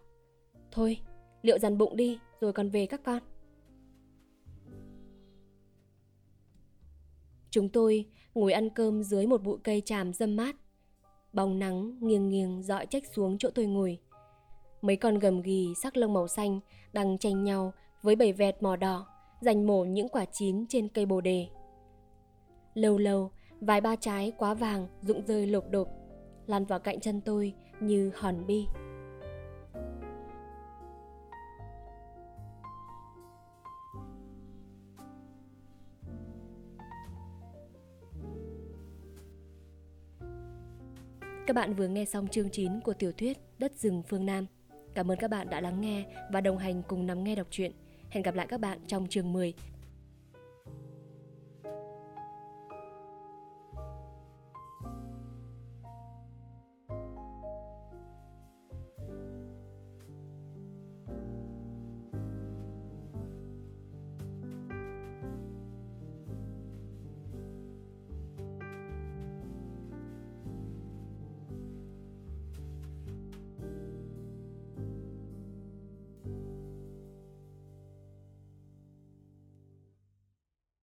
Thôi, 0.72 0.98
liệu 1.42 1.60
dằn 1.60 1.78
bụng 1.78 1.96
đi 1.96 2.20
rồi 2.42 2.54
còn 2.54 2.70
về 2.70 2.86
các 2.86 3.02
con. 3.04 3.20
Chúng 7.50 7.70
tôi 7.70 8.06
ngồi 8.36 8.54
ăn 8.54 8.70
cơm 8.70 9.04
dưới 9.04 9.28
một 9.28 9.44
bụi 9.44 9.58
cây 9.64 9.82
tràm 9.86 10.14
dâm 10.14 10.36
mát. 10.36 10.56
Bóng 11.34 11.60
nắng 11.60 11.98
nghiêng 12.02 12.30
nghiêng 12.30 12.64
dọi 12.64 12.86
trách 12.86 13.04
xuống 13.06 13.38
chỗ 13.38 13.50
tôi 13.56 13.66
ngồi. 13.66 14.00
Mấy 14.82 14.96
con 14.96 15.20
gầm 15.20 15.42
ghì 15.42 15.74
sắc 15.84 15.98
lông 15.98 16.14
màu 16.14 16.28
xanh 16.28 16.60
đang 16.94 17.18
tranh 17.18 17.44
nhau 17.44 17.74
với 18.02 18.16
bầy 18.16 18.34
vẹt 18.34 18.64
mỏ 18.64 18.76
đỏ, 18.76 19.08
giành 19.42 19.68
mổ 19.68 19.84
những 19.84 20.10
quả 20.10 20.26
chín 20.26 20.66
trên 20.68 20.88
cây 20.88 21.06
bồ 21.06 21.22
đề. 21.22 21.48
Lâu 22.74 22.98
lâu, 22.98 23.32
vài 23.60 23.82
ba 23.82 23.96
trái 23.96 24.32
quá 24.38 24.54
vàng 24.54 24.88
rụng 25.02 25.26
rơi 25.26 25.48
lộp 25.48 25.70
đột, 25.70 25.88
lăn 26.48 26.66
vào 26.66 26.80
cạnh 26.80 27.00
chân 27.00 27.22
tôi 27.22 27.54
như 27.82 28.12
hòn 28.16 28.48
bi. 28.48 28.66
Các 41.48 41.56
bạn 41.56 41.74
vừa 41.74 41.88
nghe 41.88 42.06
xong 42.06 42.28
chương 42.28 42.50
9 42.50 42.80
của 42.80 42.94
tiểu 42.94 43.12
thuyết 43.12 43.38
Đất 43.60 43.78
rừng 43.78 44.04
phương 44.10 44.26
Nam. 44.26 44.46
Cảm 44.94 45.12
ơn 45.12 45.18
các 45.18 45.30
bạn 45.30 45.50
đã 45.50 45.62
lắng 45.62 45.82
nghe 45.82 46.06
và 46.32 46.42
đồng 46.42 46.58
hành 46.58 46.82
cùng 46.88 47.08
nắm 47.08 47.24
nghe 47.24 47.36
đọc 47.36 47.48
truyện. 47.50 47.72
Hẹn 48.10 48.24
gặp 48.24 48.36
lại 48.36 48.48
các 48.50 48.60
bạn 48.60 48.80
trong 48.88 49.08
chương 49.08 49.34
10 49.34 49.54